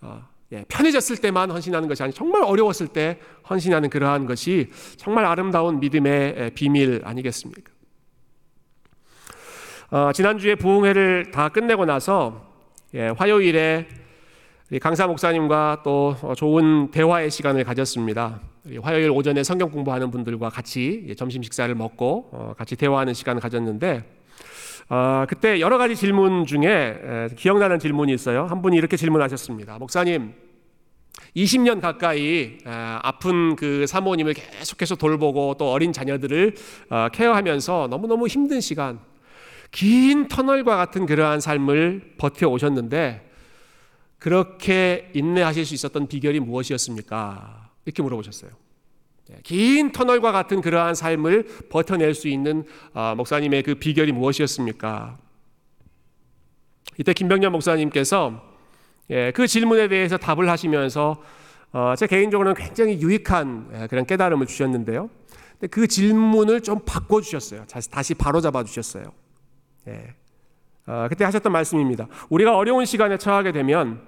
어, 0.00 0.28
예, 0.52 0.64
편해졌을 0.68 1.16
때만 1.16 1.50
헌신하는 1.50 1.88
것이 1.88 2.02
아니라 2.02 2.16
정말 2.16 2.42
어려웠을 2.42 2.88
때 2.88 3.18
헌신하는 3.48 3.90
그러한 3.90 4.26
것이 4.26 4.70
정말 4.96 5.24
아름다운 5.24 5.80
믿음의 5.80 6.52
비밀 6.54 7.00
아니겠습니까? 7.04 7.72
어, 9.90 10.12
지난주에 10.12 10.56
부흥회를 10.56 11.30
다 11.30 11.48
끝내고 11.48 11.84
나서 11.84 12.52
예, 12.94 13.08
화요일에 13.08 13.88
강사 14.82 15.06
목사님과 15.06 15.82
또 15.84 16.16
좋은 16.36 16.90
대화의 16.90 17.30
시간을 17.30 17.62
가졌습니다. 17.62 18.40
화요일 18.82 19.10
오전에 19.10 19.44
성경 19.44 19.70
공부하는 19.70 20.10
분들과 20.10 20.50
같이 20.50 21.14
점심 21.16 21.44
식사를 21.44 21.72
먹고 21.72 22.30
어, 22.32 22.54
같이 22.58 22.74
대화하는 22.74 23.14
시간을 23.14 23.40
가졌는데 23.40 24.02
어, 24.88 25.24
그때 25.28 25.60
여러 25.60 25.78
가지 25.78 25.94
질문 25.94 26.46
중에 26.46 27.28
기억나는 27.36 27.78
질문이 27.78 28.12
있어요. 28.12 28.46
한 28.46 28.60
분이 28.60 28.76
이렇게 28.76 28.96
질문하셨습니다. 28.96 29.78
목사님, 29.78 30.34
20년 31.36 31.80
가까이 31.80 32.58
아픈 32.64 33.54
그 33.54 33.86
사모님을 33.86 34.34
계속해서 34.34 34.96
돌보고 34.96 35.54
또 35.60 35.70
어린 35.70 35.92
자녀들을 35.92 36.54
어, 36.90 37.06
케어하면서 37.12 37.86
너무너무 37.88 38.26
힘든 38.26 38.60
시간, 38.60 38.98
긴 39.70 40.26
터널과 40.26 40.76
같은 40.76 41.06
그러한 41.06 41.38
삶을 41.38 42.14
버텨 42.18 42.48
오셨는데 42.48 43.25
그렇게 44.18 45.10
인내하실 45.14 45.66
수 45.66 45.74
있었던 45.74 46.08
비결이 46.08 46.40
무엇이었습니까? 46.40 47.70
이렇게 47.84 48.02
물어보셨어요. 48.02 48.50
예, 49.30 49.40
긴 49.42 49.92
터널과 49.92 50.32
같은 50.32 50.60
그러한 50.60 50.94
삶을 50.94 51.68
버텨낼 51.68 52.14
수 52.14 52.28
있는 52.28 52.64
아, 52.94 53.14
목사님의 53.16 53.62
그 53.62 53.74
비결이 53.74 54.12
무엇이었습니까? 54.12 55.18
이때 56.98 57.12
김병년 57.12 57.52
목사님께서 57.52 58.42
예, 59.10 59.32
그 59.32 59.46
질문에 59.46 59.88
대해서 59.88 60.16
답을 60.16 60.48
하시면서 60.48 61.22
어, 61.72 61.94
제 61.96 62.06
개인적으로는 62.06 62.54
굉장히 62.54 63.00
유익한 63.00 63.70
예, 63.74 63.86
그런 63.88 64.06
깨달음을 64.06 64.46
주셨는데요. 64.46 65.10
그 65.70 65.86
질문을 65.86 66.60
좀 66.60 66.80
바꿔 66.84 67.20
주셨어요. 67.20 67.64
다시 67.66 68.14
바로 68.14 68.40
잡아 68.40 68.62
주셨어요. 68.62 69.04
어, 70.86 71.06
그때 71.08 71.24
하셨던 71.24 71.52
말씀입니다. 71.52 72.06
우리가 72.28 72.56
어려운 72.56 72.84
시간에 72.84 73.18
처하게 73.18 73.52
되면 73.52 74.00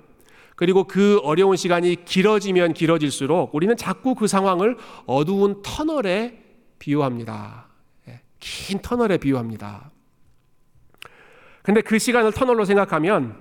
그리고 0.55 0.85
그 0.85 1.21
어려운 1.23 1.57
시간이 1.57 2.05
길어지면 2.05 2.73
길어질수록 2.73 3.55
우리는 3.55 3.77
자꾸 3.77 4.15
그 4.15 4.27
상황을 4.27 4.77
어두운 5.07 5.63
터널에 5.63 6.43
비유합니다. 6.79 7.67
예, 8.09 8.21
긴 8.41 8.81
터널에 8.81 9.19
비유합니다. 9.19 9.91
근데 11.63 11.81
그 11.81 11.99
시간을 11.99 12.33
터널로 12.33 12.65
생각하면 12.65 13.41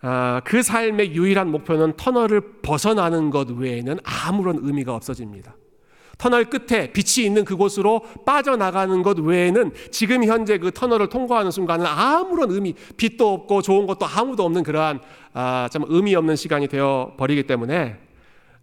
아, 0.00 0.40
그 0.44 0.62
삶의 0.62 1.14
유일한 1.14 1.50
목표는 1.50 1.96
터널을 1.96 2.60
벗어나는 2.62 3.30
것 3.30 3.50
외에는 3.50 3.98
아무런 4.04 4.58
의미가 4.62 4.94
없어집니다. 4.94 5.54
터널 6.18 6.46
끝에 6.46 6.92
빛이 6.92 7.24
있는 7.24 7.44
그곳으로 7.44 8.02
빠져나가는 8.26 9.02
것 9.02 9.18
외에는 9.18 9.72
지금 9.90 10.24
현재 10.24 10.58
그 10.58 10.72
터널을 10.72 11.08
통과하는 11.08 11.50
순간은 11.50 11.86
아무런 11.86 12.50
의미, 12.50 12.74
빛도 12.96 13.32
없고 13.32 13.62
좋은 13.62 13.86
것도 13.86 14.04
아무도 14.04 14.44
없는 14.44 14.64
그러한 14.64 15.00
아, 15.32 15.68
참 15.70 15.84
의미 15.86 16.14
없는 16.16 16.36
시간이 16.36 16.66
되어 16.66 17.14
버리기 17.16 17.44
때문에 17.44 17.96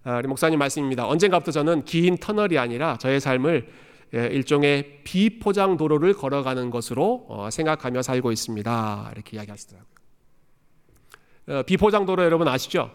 아, 0.03 0.17
우리 0.17 0.27
목사님 0.27 0.59
말씀입니다. 0.59 1.07
언젠가부터 1.07 1.51
저는 1.51 1.85
긴 1.85 2.17
터널이 2.17 2.59
아니라 2.59 2.97
저의 2.97 3.19
삶을 3.19 3.85
예, 4.13 4.27
일종의 4.27 5.01
비포장 5.03 5.77
도로를 5.77 6.13
걸어가는 6.13 6.69
것으로 6.69 7.25
어, 7.27 7.49
생각하며 7.51 8.01
살고 8.01 8.31
있습니다. 8.31 9.11
이렇게 9.13 9.37
이야기하시더라고요. 9.37 9.95
어, 11.49 11.63
비포장 11.63 12.05
도로 12.05 12.23
여러분 12.23 12.47
아시죠? 12.47 12.91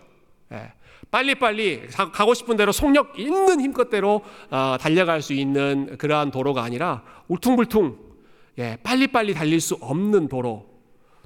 예. 0.52 0.72
빨리빨리 1.10 1.88
가고 2.12 2.34
싶은 2.34 2.56
대로 2.56 2.72
속력 2.72 3.18
있는 3.18 3.60
힘껏대로 3.60 4.22
어, 4.50 4.76
달려갈 4.80 5.22
수 5.22 5.32
있는 5.32 5.96
그러한 5.98 6.30
도로가 6.30 6.62
아니라 6.62 7.02
울퉁불퉁 7.28 8.10
예, 8.58 8.76
빨리빨리 8.82 9.34
달릴 9.34 9.60
수 9.60 9.76
없는 9.80 10.28
도로. 10.28 10.68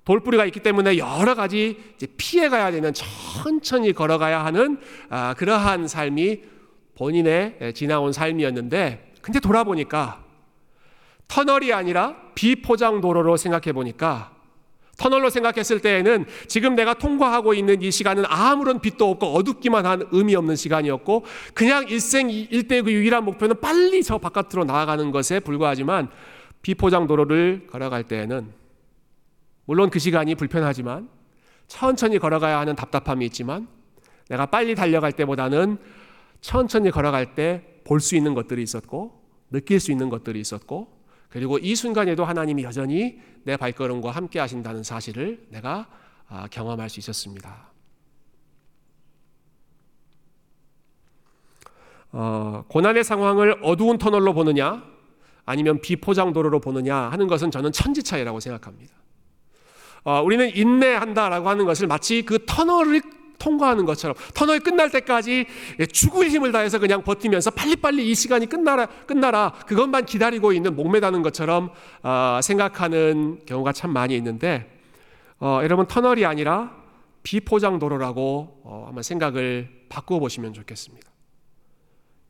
돌뿌리가 0.04 0.44
있기 0.46 0.60
때문에 0.60 0.98
여러 0.98 1.34
가지 1.34 1.78
피해가야 2.18 2.70
되는 2.70 2.92
천천히 2.92 3.92
걸어가야 3.94 4.44
하는 4.44 4.78
아, 5.08 5.34
그러한 5.34 5.88
삶이 5.88 6.42
본인의 6.96 7.56
예, 7.60 7.72
지나온 7.72 8.12
삶이었는데 8.12 9.14
근데 9.22 9.40
돌아보니까 9.40 10.22
터널이 11.26 11.72
아니라 11.72 12.16
비포장 12.34 13.00
도로로 13.00 13.38
생각해 13.38 13.72
보니까 13.72 14.33
터널로 14.96 15.30
생각했을 15.30 15.80
때에는 15.80 16.26
지금 16.46 16.74
내가 16.74 16.94
통과하고 16.94 17.54
있는 17.54 17.83
이 17.83 17.90
시간은 17.90 18.24
아무런 18.26 18.80
빛도 18.80 19.11
없고 19.11 19.26
어둡기만 19.26 19.87
한 19.87 20.07
의미 20.12 20.35
없는 20.35 20.57
시간이었고 20.57 21.24
그냥 21.54 21.87
일생 21.88 22.30
일대 22.30 22.83
그 22.83 22.92
유일한 22.92 23.24
목표는 23.24 23.61
빨리 23.61 24.02
저 24.02 24.18
바깥으로 24.18 24.64
나아가는 24.64 25.11
것에 25.11 25.40
불과하지만 25.40 26.09
비포장 26.62 27.07
도로를 27.07 27.66
걸어갈 27.70 28.04
때에는 28.04 28.52
물론 29.66 29.90
그 29.90 29.98
시간이 29.98 30.35
불편하지만 30.35 31.09
천천히 31.66 32.18
걸어가야 32.18 32.59
하는 32.59 32.76
답답함이 32.76 33.24
있지만 33.26 33.68
내가 34.28 34.46
빨리 34.46 34.74
달려갈 34.74 35.12
때보다는 35.12 35.78
천천히 36.40 36.90
걸어갈 36.90 37.35
때 37.35 37.74
볼 37.85 38.00
수 38.00 38.16
있는 38.16 38.35
것들이 38.35 38.62
있었고 38.62 39.22
느낄 39.50 39.78
수 39.78 39.92
있는 39.92 40.09
것들이 40.09 40.40
있었고 40.40 40.88
그리고 41.34 41.58
이 41.58 41.74
순간에도 41.74 42.24
하나님이 42.24 42.62
여전히 42.62 43.18
내 43.42 43.56
발걸음과 43.56 44.12
함께 44.12 44.38
하신다는 44.38 44.84
사실을 44.84 45.44
내가 45.50 45.88
아, 46.28 46.46
경험할 46.48 46.88
수 46.88 47.00
있었습니다. 47.00 47.72
어, 52.12 52.64
고난의 52.68 53.02
상황을 53.02 53.58
어두운 53.64 53.98
터널로 53.98 54.32
보느냐 54.32 54.84
아니면 55.44 55.80
비포장 55.80 56.32
도로로 56.32 56.60
보느냐 56.60 56.96
하는 56.96 57.26
것은 57.26 57.50
저는 57.50 57.72
천지 57.72 58.04
차이라고 58.04 58.38
생각합니다. 58.38 58.94
어, 60.04 60.22
우리는 60.22 60.54
인내한다라고 60.54 61.48
하는 61.48 61.64
것을 61.64 61.88
마치 61.88 62.22
그 62.22 62.46
터널을 62.46 63.02
통과하는 63.44 63.85
것처럼 63.85 64.16
터널 64.33 64.61
끝날 64.61 64.90
때까지 64.90 65.46
죽을 65.92 66.30
힘을 66.30 66.50
다해서 66.50 66.78
그냥 66.78 67.02
버티면서 67.02 67.50
빨리빨리 67.50 68.11
이 68.11 68.14
시간이 68.14 68.46
끝나라 68.46 68.87
끝나라 68.87 69.52
그것만 69.66 70.07
기다리고 70.07 70.52
있는 70.52 70.74
목매다는 70.74 71.22
것처럼 71.22 71.70
어, 72.02 72.40
생각하는 72.42 73.40
경우가 73.44 73.72
참 73.72 73.92
많이 73.92 74.16
있는데 74.16 74.70
어, 75.40 75.61
여러분 75.62 75.87
터널이 75.87 76.24
아니라 76.24 76.74
비포장 77.22 77.78
도로라고 77.78 78.62
어, 78.64 78.85
한번 78.87 79.02
생각을 79.02 79.68
바꾸어 79.88 80.18
보시면 80.18 80.54
좋겠습니다. 80.54 81.11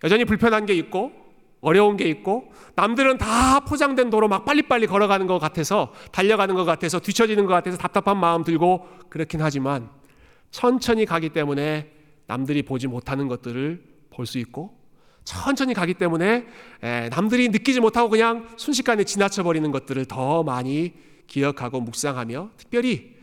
여전히 0.03 0.25
불편한 0.25 0.67
게 0.67 0.75
있고 0.75 1.13
어려운 1.61 1.97
게 1.97 2.09
있고 2.09 2.53
남들은 2.75 3.17
다 3.19 3.61
포장된 3.61 4.11
도로 4.11 4.29
막 4.29 4.45
빨리빨리 4.45 4.87
걸어가는 4.87 5.27
것 5.27 5.39
같아서 5.39 5.93
달려가는 6.13 6.55
것 6.55 6.65
같아서 6.65 6.99
뒤처지는 6.99 7.47
것 7.47 7.55
같아서 7.55 7.79
답답한 7.79 8.19
마음 8.19 8.45
들고 8.45 8.87
그렇긴 9.09 9.41
하지만 9.41 9.89
천천히 10.55 11.05
가기 11.05 11.31
때문에 11.31 11.91
남들이 12.29 12.63
보지 12.63 12.87
못하는 12.87 13.27
것들을 13.27 13.83
볼 14.11 14.25
수 14.25 14.39
있고 14.39 14.79
천천히 15.25 15.75
가기 15.75 15.95
때문에 15.95 16.47
남들이 17.11 17.49
느끼지 17.49 17.81
못하고 17.81 18.09
그냥 18.09 18.47
순식간에 18.57 19.03
지나쳐 19.03 19.43
버리는 19.43 19.69
것들을 19.73 20.05
더 20.05 20.45
많이 20.45 20.93
기억하고 21.27 21.81
묵상하며 21.81 22.51
특별히 22.57 23.17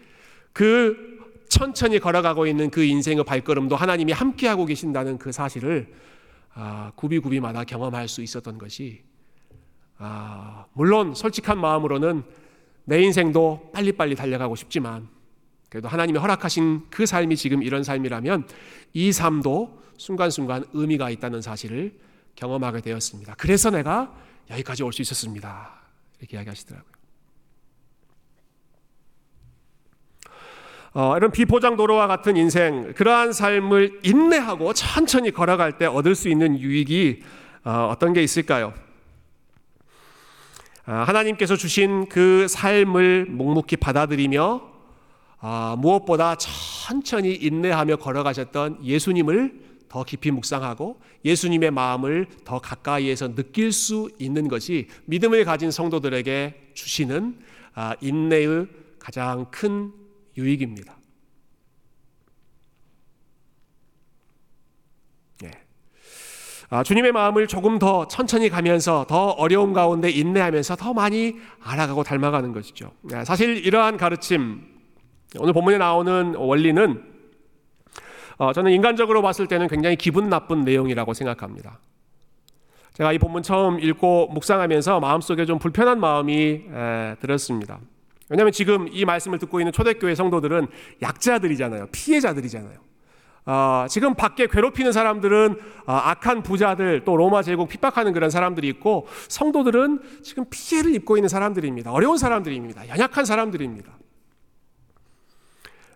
그 0.52 1.22
천천히 1.48 2.00
걸어가고 2.00 2.48
있는 2.48 2.70
그 2.70 2.84
인생의 2.84 3.24
발걸음도 3.24 3.78
하나님이 3.78 4.12
함께하고 4.12 4.66
계신다는 4.66 5.18
그 5.18 5.32
사실을 5.32 5.94
아, 6.54 6.92
구비구비마다 6.98 7.64
경험할 7.64 8.10
수 8.10 8.22
있었던 8.22 8.58
것이 8.58 9.04
아, 9.98 10.66
물론 10.74 11.16
솔직한 11.16 11.58
마음으로는 11.58 12.24
내 12.84 13.02
인생도 13.02 13.72
빨리빨리 13.74 14.16
달려가고 14.16 14.58
싶지만 14.58 15.21
그래도 15.72 15.88
하나님이 15.88 16.20
허락하신 16.20 16.88
그 16.90 17.06
삶이 17.06 17.38
지금 17.38 17.64
이런 17.64 17.82
삶이라면 17.82 18.46
이 18.92 19.14
삶도 19.14 19.82
순간순간 19.98 20.66
의미가 20.74 21.10
있다는 21.10 21.42
사실을 21.42 21.98
경험하게 22.36 22.82
되었습니다. 22.82 23.36
그래서 23.38 23.70
내가 23.70 24.14
여기까지 24.50 24.84
올 24.84 24.92
수 24.92 25.02
있었습니다. 25.02 25.72
이렇게 26.20 26.36
이야기하시더라고요. 26.36 26.92
어, 30.94 31.16
이런 31.16 31.32
비포장 31.32 31.78
도로와 31.78 32.06
같은 32.08 32.36
인생, 32.36 32.94
그러한 32.94 33.32
삶을 33.32 34.02
인내하고 34.04 34.74
천천히 34.74 35.32
걸어갈 35.32 35.78
때 35.78 35.86
얻을 35.86 36.16
수 36.16 36.28
있는 36.28 36.60
유익이 36.60 37.24
어, 37.64 37.94
떤게 37.98 38.22
있을까요? 38.22 38.74
아, 40.86 41.04
하나님께서 41.04 41.56
주신 41.56 42.10
그 42.10 42.46
삶을 42.50 43.28
묵묵히 43.30 43.78
받아들이며 43.78 44.71
아, 45.44 45.76
무엇보다 45.78 46.36
천천히 46.36 47.34
인내하며 47.34 47.98
걸어가셨던 47.98 48.86
예수님을 48.86 49.60
더 49.90 50.04
깊이 50.04 50.32
묵상하고 50.32 51.02
예수님의 51.26 51.72
마음을 51.72 52.28
더 52.46 52.60
가까이에서 52.60 53.36
느낄 53.36 53.72
수 53.72 54.10
있는 54.20 54.48
것이 54.48 54.88
믿음을 55.06 55.44
가진 55.44 55.72
성도들에게 55.72 56.72
주시는 56.76 57.40
아, 57.74 57.96
인내의 58.02 58.68
가장 59.00 59.48
큰 59.50 59.92
유익입니다. 60.38 60.96
예. 65.44 65.52
아, 66.70 66.84
주님의 66.84 67.12
마음을 67.14 67.48
조금 67.48 67.80
더 67.80 68.08
천천히 68.08 68.48
가면서 68.48 69.06
더 69.10 69.30
어려움 69.32 69.74
가운데 69.74 70.10
인내하면서 70.12 70.76
더 70.76 70.94
많이 70.94 71.36
알아가고 71.62 72.04
닮아가는 72.04 72.54
것이죠. 72.54 72.92
예, 73.12 73.26
사실 73.26 73.66
이러한 73.66 73.98
가르침, 73.98 74.71
오늘 75.40 75.54
본문에 75.54 75.78
나오는 75.78 76.36
원리는 76.36 77.04
어, 78.38 78.54
저는 78.54 78.72
인간적으로 78.72 79.22
봤을 79.22 79.48
때는 79.48 79.68
굉장히 79.68 79.96
기분 79.96 80.30
나쁜 80.30 80.62
내용이라고 80.62 81.14
생각합니다. 81.14 81.80
제가 82.94 83.14
이 83.14 83.20
본문 83.20 83.44
처음 83.44 83.80
읽고 83.80 84.28
묵상하면서 84.34 85.00
마음속에 85.00 85.46
좀 85.46 85.60
불편한 85.60 86.00
마음이 86.00 86.64
에, 86.70 87.16
들었습니다. 87.22 87.80
왜냐하면 88.30 88.52
지금 88.52 88.88
이 88.92 89.06
말씀을 89.06 89.40
듣고 89.40 89.60
있는 89.60 89.72
초대교회 89.72 90.16
성도들은 90.16 90.68
약자들이잖아요. 91.02 91.88
피해자들이잖아요. 91.92 92.80
어, 93.46 93.86
지금 93.90 94.16
밖에 94.16 94.48
괴롭히는 94.48 94.92
사람들은 94.92 95.56
어, 95.86 95.94
악한 95.94 96.44
부자들 96.44 97.04
또 97.06 97.16
로마 97.16 97.44
제국 97.44 97.70
핍박하는 97.70 98.12
그런 98.14 98.30
사람들이 98.30 98.68
있고 98.70 99.08
성도들은 99.30 100.02
지금 100.24 100.46
피해를 100.50 100.94
입고 100.96 101.16
있는 101.18 101.30
사람들입니다. 101.30 101.92
어려운 101.92 102.18
사람들입니다. 102.18 102.90
연약한 102.90 103.24
사람들입니다. 103.24 103.98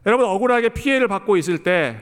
여러분 0.06 0.26
억울하게 0.28 0.70
피해를 0.70 1.08
받고 1.08 1.38
있을 1.38 1.64
때 1.64 2.02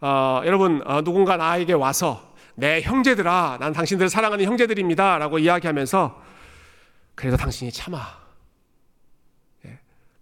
어, 0.00 0.42
여러분 0.44 0.82
어, 0.84 1.02
누군가 1.02 1.36
나에게 1.36 1.72
와서 1.74 2.32
내 2.54 2.80
형제들아 2.80 3.58
난 3.60 3.72
당신들을 3.72 4.08
사랑하는 4.08 4.44
형제들입니다 4.44 5.18
라고 5.18 5.38
이야기하면서 5.38 6.22
그래도 7.14 7.36
당신이 7.36 7.72
참아 7.72 8.22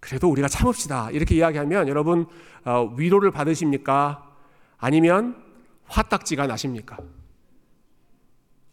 그래도 0.01 0.28
우리가 0.31 0.49
참읍시다. 0.49 1.11
이렇게 1.11 1.37
이야기하면 1.37 1.87
여러분 1.87 2.26
어, 2.64 2.93
위로를 2.97 3.31
받으십니까? 3.31 4.26
아니면 4.78 5.37
화딱지가 5.87 6.47
나십니까? 6.47 6.97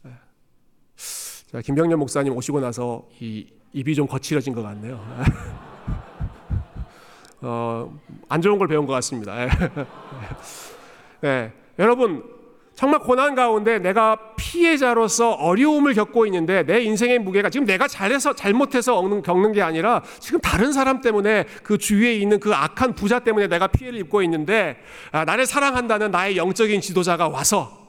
네. 0.03 0.11
자, 1.51 1.61
김병년 1.61 1.99
목사님 1.99 2.35
오시고 2.35 2.61
나서 2.61 3.07
이 3.19 3.47
입이 3.73 3.93
좀 3.93 4.07
거칠어진 4.07 4.53
것 4.53 4.63
같네요. 4.63 5.05
어, 7.41 7.99
안 8.29 8.41
좋은 8.41 8.57
걸 8.57 8.67
배운 8.67 8.85
것 8.85 8.93
같습니다. 8.93 9.35
네. 11.21 11.51
여러분 11.79 12.23
정말 12.77 12.99
고난 12.99 13.33
가운데 13.33 13.79
내가 13.79 14.35
피해자로서 14.35 15.31
어려움을 15.31 15.95
겪고 15.95 16.27
있는데 16.27 16.63
내 16.63 16.81
인생의 16.81 17.17
무게가 17.19 17.49
지금 17.49 17.65
내가 17.65 17.87
잘해서 17.87 18.33
잘못해서 18.33 19.01
겪는 19.21 19.51
게 19.51 19.63
아니라 19.63 20.03
지금 20.19 20.39
다른 20.39 20.71
사람 20.71 21.01
때문에 21.01 21.45
그 21.63 21.79
주위에 21.79 22.13
있는 22.15 22.39
그 22.39 22.53
악한 22.53 22.93
부자 22.93 23.17
때문에 23.19 23.47
내가 23.47 23.65
피해를 23.65 23.99
입고 24.01 24.21
있는데 24.21 24.79
아, 25.11 25.25
나를 25.25 25.47
사랑한다는 25.47 26.11
나의 26.11 26.37
영적인 26.37 26.81
지도자가 26.81 27.29
와서 27.29 27.87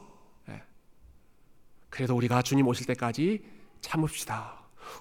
예. 0.48 0.62
그래도 1.90 2.16
우리가 2.16 2.40
주님 2.40 2.66
오실 2.66 2.86
때까지 2.86 3.42
참읍시다. 3.82 4.54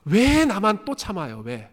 왜 0.04 0.44
나만 0.44 0.84
또 0.84 0.96
참아요? 0.96 1.44
왜? 1.46 1.70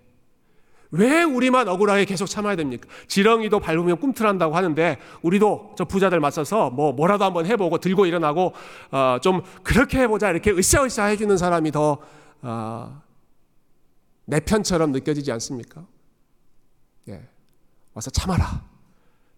왜 0.95 1.25
우리만 1.25 1.67
억울하게 1.67 2.05
계속 2.05 2.27
참아야 2.27 2.55
됩니까? 2.55 2.89
지렁이도 3.09 3.59
밟으면 3.59 3.99
꿈틀한다고 3.99 4.55
하는데 4.55 4.99
우리도 5.23 5.75
저 5.77 5.85
부자들 5.85 6.21
맞서서 6.21 6.71
뭐 6.71 6.93
뭐라도 6.93 7.25
한번 7.25 7.47
해보고 7.47 7.79
들고 7.79 8.07
일어나고 8.07 8.53
어, 8.93 9.19
좀 9.21 9.43
그렇게 9.65 9.99
해보자 10.01 10.31
이렇게 10.31 10.53
으쌰으쌰 10.53 11.07
해주는 11.07 11.37
사람이 11.37 11.73
더내 11.73 11.99
어, 12.43 13.03
편처럼 14.47 14.93
느껴지지 14.93 15.33
않습니까? 15.33 15.85
예. 17.09 17.21
와서 17.93 18.11
참아라. 18.11 18.63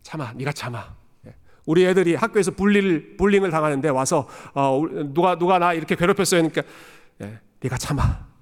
참아. 0.02 0.34
네가 0.34 0.52
참아. 0.52 0.94
예. 1.26 1.34
우리 1.64 1.86
애들이 1.86 2.16
학교에서 2.16 2.50
불리를 2.50 3.16
불링을 3.16 3.50
당하는데 3.50 3.88
와서 3.88 4.28
어, 4.52 4.82
누가 5.06 5.38
누가 5.38 5.58
나 5.58 5.72
이렇게 5.72 5.96
괴롭혔어요. 5.96 6.42
그러니까 6.42 6.62
예. 7.22 7.40
네가 7.60 7.78
참아. 7.78 8.35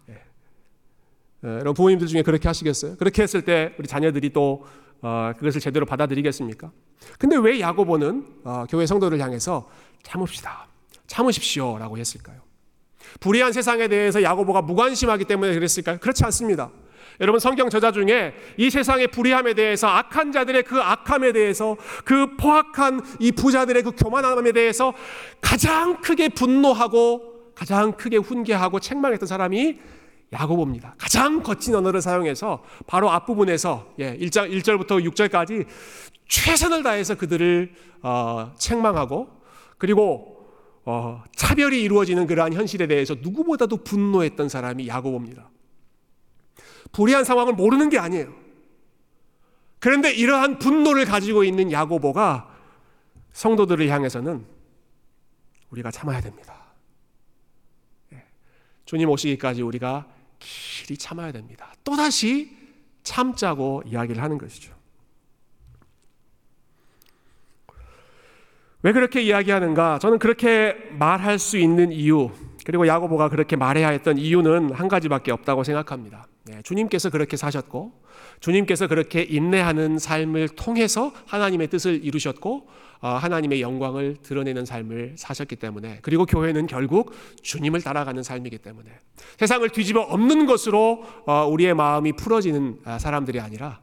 예, 1.45 1.49
여러분 1.49 1.75
부모님들 1.75 2.07
중에 2.07 2.23
그렇게 2.23 2.49
하시겠어요? 2.49 2.97
그렇게 2.97 3.23
했을 3.23 3.43
때 3.43 3.75
우리 3.79 3.87
자녀들이 3.87 4.31
또 4.33 4.65
어, 5.03 5.33
그것을 5.37 5.61
제대로 5.61 5.85
받아들이겠습니까? 5.85 6.71
근데 7.19 7.37
왜 7.37 7.61
야고보는 7.61 8.27
어, 8.45 8.65
교회 8.71 8.87
성도를 8.87 9.21
향해서 9.21 9.69
참읍시다, 10.03 10.67
참으십시오라고 11.07 11.99
했을까요? 11.99 12.41
불의한 13.21 13.53
세상에 13.53 13.89
대해서 13.89 14.23
야고보가 14.23 14.63
무관심하기 14.63 15.27
때문에 15.27 15.53
그랬을까요? 15.53 15.99
그렇지 15.99 16.25
않습니다. 16.25 16.71
여러분 17.21 17.39
성경 17.39 17.69
저자 17.69 17.93
중에 17.93 18.35
이 18.57 18.71
세상의 18.71 19.09
불의함에 19.09 19.55
대해서 19.55 19.87
악한 19.87 20.33
자들의 20.33 20.65
그 20.65 20.81
악함에 20.81 21.33
대해서 21.33 21.77
그 22.05 22.37
포악한 22.37 23.03
이 23.21 23.31
부자들의 23.31 23.83
그 23.83 23.93
교만함에 23.93 24.51
대해서 24.53 24.95
가장 25.41 26.01
크게 26.01 26.31
분노하고 26.31 27.53
가장 27.55 27.93
크게 27.93 28.17
훈계하고 28.17 28.81
책망했던 28.81 29.29
사람이 29.29 29.79
야고보입니다. 30.35 30.95
가장 30.99 31.43
거친 31.43 31.75
언어를 31.75 32.03
사용해서 32.03 32.63
바로 32.87 33.11
앞부분에서 33.11 33.95
예, 34.01 34.17
1장 34.19 34.51
1절부터 34.51 35.03
6절까지 35.11 35.67
최선을 36.29 36.83
다해서 36.83 37.15
그들을 37.15 37.73
어, 38.03 38.53
책망하고 38.59 39.29
그리고 39.79 40.35
어, 40.85 41.23
차별이 41.35 41.83
이루어지는 41.83 42.27
그러한 42.27 42.53
현실에 42.53 42.87
대해서 42.87 43.15
누구보다도 43.15 43.79
분노했던 43.85 44.49
사람이 44.49 44.89
야고보입니다. 44.89 45.51
불의한 46.93 47.25
상황을 47.25 47.55
모르는 47.55 47.89
게 47.89 47.99
아니에요. 47.99 48.33
그런데 49.79 50.13
이러한 50.13 50.59
분노를 50.59 51.05
가지고 51.05 51.45
있는 51.45 51.71
야고보가 51.71 52.51
성도들을 53.33 53.89
향해서는 53.89 54.47
우리가 55.71 55.91
참아야 55.91 56.21
됩니다. 56.21 56.55
예, 58.13 58.25
주님 58.85 59.09
오시기까지 59.11 59.63
우리가 59.63 60.07
길이 60.45 60.97
참아야 60.97 61.33
됩니다. 61.33 61.73
또다시 61.83 62.57
참자고 63.03 63.83
이야기를 63.87 64.23
하는 64.23 64.39
것이죠. 64.39 64.73
왜 68.83 68.93
그렇게 68.93 69.23
이야기하는가? 69.23 69.99
저는 69.99 70.19
그렇게 70.19 70.75
말할 70.99 71.39
수 71.39 71.57
있는 71.57 71.91
이유, 71.91 72.31
그리고 72.67 72.87
야고보가 72.87 73.31
그렇게 73.31 73.57
말해야 73.57 73.89
했던 73.89 74.19
이유는 74.19 74.73
한 74.73 74.89
가지밖에 74.89 75.33
없다고 75.33 75.65
생각합니다. 75.65 76.27
네, 76.45 76.61
주님께서 76.63 77.09
그렇게 77.09 77.39
사셨고, 77.39 77.93
주님께서 78.41 78.87
그렇게 78.87 79.23
인내하는 79.23 79.99
삶을 79.99 80.51
통해서 80.51 81.13
하나님의 81.27 81.69
뜻을 81.69 82.05
이루셨고, 82.05 82.69
어, 82.94 82.94
하나님의 83.09 83.61
영광을 83.61 84.17
드러내는 84.23 84.65
삶을 84.65 85.15
사셨기 85.17 85.57
때문에 85.57 85.99
그리고 86.03 86.25
교회는 86.25 86.67
결국 86.67 87.13
주님을 87.43 87.83
따라가는 87.83 88.23
삶이기 88.23 88.59
때문에 88.59 88.91
세상을 89.39 89.69
뒤집어 89.71 90.01
엎는 90.01 90.47
것으로 90.47 91.05
어, 91.27 91.47
우리의 91.47 91.75
마음이 91.75 92.13
풀어지는 92.15 92.79
아, 92.85 92.99
사람들이 92.99 93.41
아니라 93.41 93.81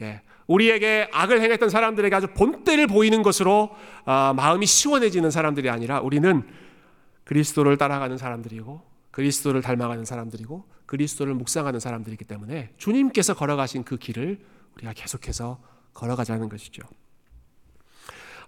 예, 0.00 0.22
우리에게 0.46 1.08
악을 1.12 1.40
행했던 1.40 1.70
사람들에게 1.70 2.14
아주 2.14 2.26
본때를 2.34 2.86
보이는 2.86 3.22
것으로 3.22 3.70
아, 4.04 4.32
마음이 4.34 4.66
시원해지는 4.66 5.30
사람들이 5.30 5.70
아니라 5.70 6.00
우리는 6.00 6.42
그리스도를 7.24 7.76
따라가는 7.76 8.18
사람들이고 8.18 8.82
그리스도를 9.10 9.62
닮아가는 9.62 10.04
사람들이고 10.04 10.64
그리스도를 10.86 11.34
묵상하는 11.34 11.80
사람들이기 11.80 12.24
때문에 12.24 12.70
주님께서 12.76 13.34
걸어가신 13.34 13.84
그 13.84 13.96
길을 13.96 14.40
우리가 14.76 14.92
계속해서 14.92 15.60
걸어가자는 15.94 16.48
것이죠. 16.48 16.82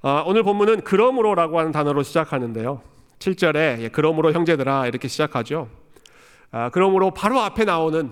어, 0.02 0.22
오늘 0.26 0.42
본문은 0.42 0.82
그러므로라고 0.82 1.58
하는 1.58 1.72
단어로 1.72 2.02
시작하는데요. 2.02 2.82
7절에 3.18 3.80
예, 3.80 3.88
그러므로 3.90 4.32
형제들아 4.32 4.86
이렇게 4.86 5.08
시작하죠. 5.08 5.68
아, 6.50 6.70
그러므로 6.70 7.10
바로 7.12 7.40
앞에 7.40 7.64
나오는 7.64 8.10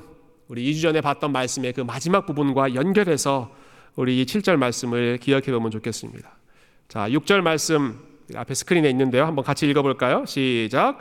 우리 0.48 0.70
2주 0.70 0.82
전에 0.82 1.00
봤던 1.00 1.32
말씀의 1.32 1.72
그 1.72 1.82
마지막 1.82 2.26
부분과 2.26 2.74
연결해서 2.74 3.50
우리 3.96 4.20
이 4.20 4.24
7절 4.24 4.56
말씀을 4.56 5.18
기억해 5.18 5.52
보면 5.52 5.70
좋겠습니다. 5.70 6.28
자, 6.88 7.08
6절 7.08 7.42
말씀 7.42 7.98
앞에 8.34 8.54
스크린에 8.54 8.88
있는데요. 8.90 9.24
한번 9.26 9.44
같이 9.44 9.68
읽어 9.68 9.82
볼까요? 9.82 10.24
시작. 10.26 10.98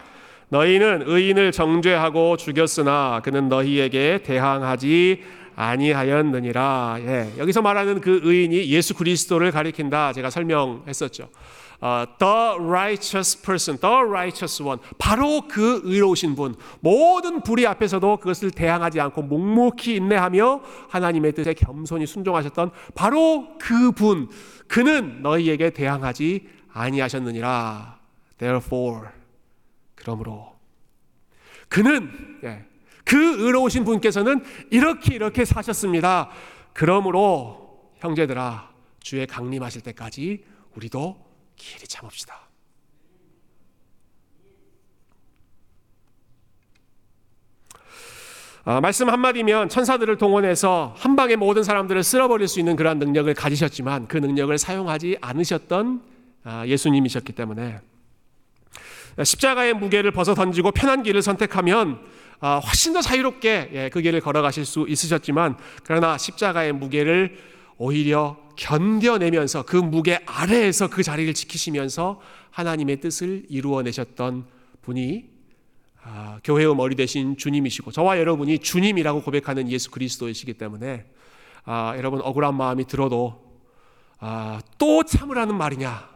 너희는 0.49 1.03
의인을 1.07 1.51
정죄하고 1.51 2.37
죽였으나 2.37 3.21
그는 3.23 3.49
너희에게 3.49 4.19
대항하지 4.23 5.23
아니하였느니라. 5.55 6.97
예, 6.99 7.33
여기서 7.37 7.61
말하는 7.61 8.01
그 8.01 8.21
의인이 8.23 8.69
예수 8.69 8.93
그리스도를 8.93 9.51
가리킨다. 9.51 10.13
제가 10.13 10.29
설명했었죠. 10.29 11.29
어, 11.81 12.05
the 12.17 12.65
righteous 12.65 13.41
person, 13.41 13.77
the 13.77 13.93
righteous 13.93 14.63
one. 14.63 14.81
바로 14.97 15.41
그 15.49 15.81
의로우신 15.83 16.33
분. 16.35 16.55
모든 16.79 17.41
불의 17.41 17.67
앞에서도 17.67 18.17
그것을 18.17 18.51
대항하지 18.51 19.01
않고 19.01 19.23
묵묵히 19.23 19.95
인내하며 19.95 20.61
하나님의 20.89 21.33
뜻에 21.33 21.53
겸손히 21.53 22.05
순종하셨던 22.05 22.71
바로 22.95 23.49
그 23.59 23.91
분. 23.91 24.29
그는 24.69 25.21
너희에게 25.21 25.71
대항하지 25.71 26.47
아니하셨느니라. 26.71 27.99
Therefore. 28.37 29.09
그러므로 29.95 30.53
그는 31.67 32.39
예, 32.43 32.65
그 33.03 33.45
의로우신 33.45 33.83
분께서는 33.83 34.43
이렇게 34.69 35.15
이렇게 35.15 35.45
사셨습니다. 35.45 36.29
그러므로 36.73 37.91
형제들아 37.97 38.71
주의 38.99 39.27
강림하실 39.27 39.81
때까지 39.81 40.43
우리도 40.75 41.17
길이 41.55 41.87
참읍시다. 41.87 42.43
아, 48.65 48.79
말씀 48.79 49.09
한마디면 49.09 49.67
천사들을 49.67 50.17
동원해서 50.17 50.95
한 50.97 51.17
방에 51.17 51.35
모든 51.35 51.63
사람들을 51.63 52.01
쓸어버릴 52.01 52.47
수 52.47 52.59
있는 52.59 52.77
그러한 52.77 52.97
능력을 52.97 53.33
가지셨지만 53.33 54.07
그 54.07 54.15
능력을 54.15 54.57
사용하지 54.57 55.17
않으셨던 55.19 56.01
아, 56.45 56.65
예수님이셨기 56.65 57.33
때문에 57.33 57.81
십자가의 59.21 59.73
무게를 59.73 60.11
벗어 60.11 60.33
던지고 60.33 60.71
편한 60.71 61.03
길을 61.03 61.21
선택하면 61.21 61.99
아, 62.32 62.32
훨씬 62.43 62.93
더 62.93 63.01
자유롭게 63.01 63.69
예, 63.73 63.89
그 63.89 64.01
길을 64.01 64.21
걸어가실 64.21 64.65
수 64.65 64.85
있으셨지만 64.87 65.57
그러나 65.83 66.17
십자가의 66.17 66.73
무게를 66.73 67.37
오히려 67.77 68.37
견뎌내면서 68.55 69.63
그 69.63 69.77
무게 69.77 70.19
아래에서 70.25 70.89
그 70.89 71.03
자리를 71.03 71.33
지키시면서 71.33 72.19
하나님의 72.51 72.99
뜻을 72.99 73.45
이루어내셨던 73.49 74.45
분이 74.81 75.29
아, 76.03 76.39
교회의 76.43 76.75
머리 76.75 76.95
대신 76.95 77.37
주님이시고 77.37 77.91
저와 77.91 78.19
여러분이 78.19 78.59
주님이라고 78.59 79.21
고백하는 79.21 79.69
예수 79.71 79.89
그리스도이시기 79.89 80.55
때문에 80.55 81.05
아, 81.63 81.93
여러분 81.97 82.21
억울한 82.21 82.55
마음이 82.55 82.85
들어도 82.85 83.41
아, 84.19 84.59
또 84.77 85.03
참으라는 85.03 85.55
말이냐 85.55 86.09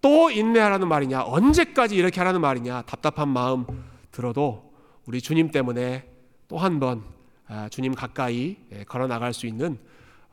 또 0.00 0.30
인내하라는 0.30 0.86
말이냐 0.88 1.22
언제까지 1.24 1.96
이렇게 1.96 2.20
하라는 2.20 2.40
말이냐 2.40 2.82
답답한 2.82 3.28
마음 3.28 3.64
들어도 4.12 4.67
우리 5.08 5.22
주님 5.22 5.50
때문에 5.50 6.04
또 6.48 6.58
한번 6.58 7.02
아, 7.46 7.66
주님 7.70 7.94
가까이 7.94 8.56
예, 8.72 8.84
걸어 8.84 9.06
나갈 9.06 9.32
수 9.32 9.46
있는 9.46 9.78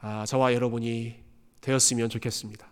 아, 0.01 0.25
저와 0.27 0.53
여러분이 0.53 1.15
되었으면 1.61 2.09
좋겠습니다. 2.09 2.67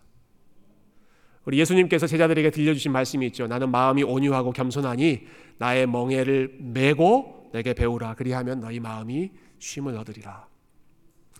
우리 1.46 1.58
예수님께서 1.58 2.06
제자들에게 2.06 2.50
들려주신 2.50 2.92
말씀이 2.92 3.24
있죠. 3.28 3.46
나는 3.46 3.70
마음이 3.70 4.02
온유하고 4.02 4.52
겸손하니 4.52 5.26
나의 5.56 5.86
멍에를 5.86 6.58
메고 6.60 7.48
내게 7.54 7.72
배우라. 7.72 8.16
그리하면 8.16 8.60
너희 8.60 8.80
마음이 8.80 9.30
쉼을 9.58 9.96
얻으리라. 9.96 10.46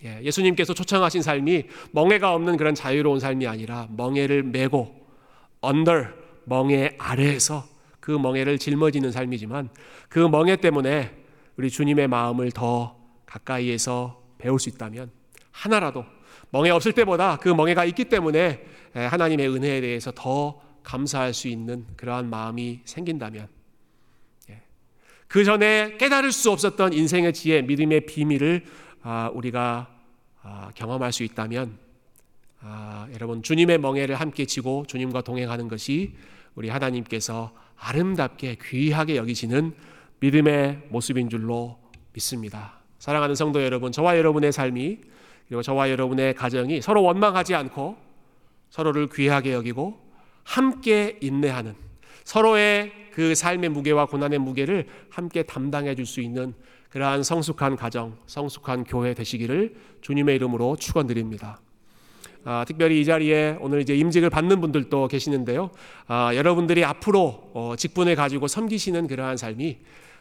예, 0.04 0.22
예수님께서 0.22 0.72
초청하신 0.72 1.20
삶이 1.20 1.64
멍에가 1.92 2.32
없는 2.32 2.56
그런 2.56 2.74
자유로운 2.74 3.20
삶이 3.20 3.46
아니라 3.46 3.86
멍에를 3.90 4.42
메고 4.44 4.94
under 5.62 6.06
멍에 6.46 6.96
아래에서 6.98 7.73
그 8.04 8.10
멍에를 8.10 8.58
짊어지는 8.58 9.12
삶이지만 9.12 9.70
그 10.10 10.18
멍에 10.18 10.56
때문에 10.56 11.24
우리 11.56 11.70
주님의 11.70 12.06
마음을 12.06 12.52
더 12.52 13.00
가까이에서 13.24 14.22
배울 14.36 14.60
수 14.60 14.68
있다면 14.68 15.10
하나라도 15.50 16.04
멍에 16.50 16.68
없을 16.68 16.92
때보다 16.92 17.38
그 17.38 17.48
멍에가 17.48 17.86
있기 17.86 18.04
때문에 18.10 18.62
하나님의 18.92 19.48
은혜에 19.48 19.80
대해서 19.80 20.12
더 20.14 20.60
감사할 20.82 21.32
수 21.32 21.48
있는 21.48 21.86
그러한 21.96 22.28
마음이 22.28 22.82
생긴다면 22.84 23.48
예. 24.50 24.60
그 25.26 25.42
전에 25.42 25.96
깨달을 25.96 26.30
수 26.30 26.50
없었던 26.50 26.92
인생의 26.92 27.32
지혜, 27.32 27.62
믿음의 27.62 28.04
비밀을 28.04 28.66
아, 29.00 29.30
우리가 29.32 29.88
아, 30.42 30.70
경험할 30.74 31.10
수 31.10 31.22
있다면 31.22 31.78
아, 32.60 33.08
여러분 33.14 33.42
주님의 33.42 33.78
멍에를 33.78 34.16
함께 34.16 34.44
지고 34.44 34.84
주님과 34.86 35.22
동행하는 35.22 35.68
것이 35.68 36.14
우리 36.54 36.68
하나님께서 36.68 37.52
아름답게 37.76 38.56
귀하게 38.62 39.16
여기시는 39.16 39.74
믿음의 40.20 40.88
모습인 40.90 41.28
줄로 41.28 41.78
믿습니다. 42.12 42.80
사랑하는 42.98 43.34
성도 43.34 43.62
여러분, 43.62 43.92
저와 43.92 44.16
여러분의 44.16 44.52
삶이 44.52 44.98
그리고 45.48 45.62
저와 45.62 45.90
여러분의 45.90 46.34
가정이 46.34 46.80
서로 46.80 47.02
원망하지 47.02 47.54
않고 47.54 47.96
서로를 48.70 49.08
귀하게 49.12 49.52
여기고 49.52 50.00
함께 50.44 51.18
인내하는 51.20 51.74
서로의 52.24 52.92
그 53.12 53.34
삶의 53.34 53.70
무게와 53.70 54.06
고난의 54.06 54.38
무게를 54.38 54.88
함께 55.10 55.42
담당해 55.42 55.94
줄 55.94 56.06
수 56.06 56.20
있는 56.20 56.54
그러한 56.90 57.22
성숙한 57.22 57.76
가정, 57.76 58.16
성숙한 58.26 58.84
교회 58.84 59.14
되시기를 59.14 59.74
주님의 60.00 60.36
이름으로 60.36 60.76
축원드립니다. 60.76 61.60
아, 62.44 62.64
특별히 62.66 63.00
이 63.00 63.04
자리에 63.04 63.56
오늘 63.60 63.80
이제 63.80 63.94
임직을 63.94 64.30
받는 64.30 64.60
분들도 64.60 65.08
계시는데요. 65.08 65.70
아, 66.06 66.34
여러분들이 66.34 66.84
앞으로 66.84 67.50
어, 67.54 67.74
직분을 67.76 68.16
가지고 68.16 68.48
섬기시는 68.48 69.06
그러한 69.06 69.36
삶이 69.36 69.78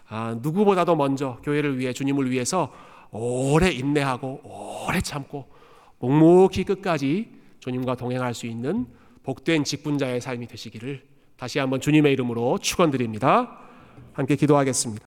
아, 0.07 0.37
누구보다도 0.41 0.95
먼저 0.95 1.37
교회를 1.43 1.79
위해 1.79 1.91
주님을 1.91 2.31
위해서 2.31 2.71
오래 3.11 3.69
인내하고 3.69 4.85
오래 4.87 5.01
참고 5.01 5.45
묵묵히 5.99 6.63
끝까지 6.63 7.29
주님과 7.59 7.95
동행할 7.95 8.33
수 8.33 8.47
있는 8.47 8.87
복된 9.23 9.63
직분자의 9.63 10.19
삶이 10.19 10.47
되시기를 10.47 11.03
다시 11.37 11.59
한번 11.59 11.79
주님의 11.79 12.11
이름으로 12.13 12.57
축원드립니다. 12.57 13.59
함께 14.13 14.35
기도하겠습니다. 14.35 15.01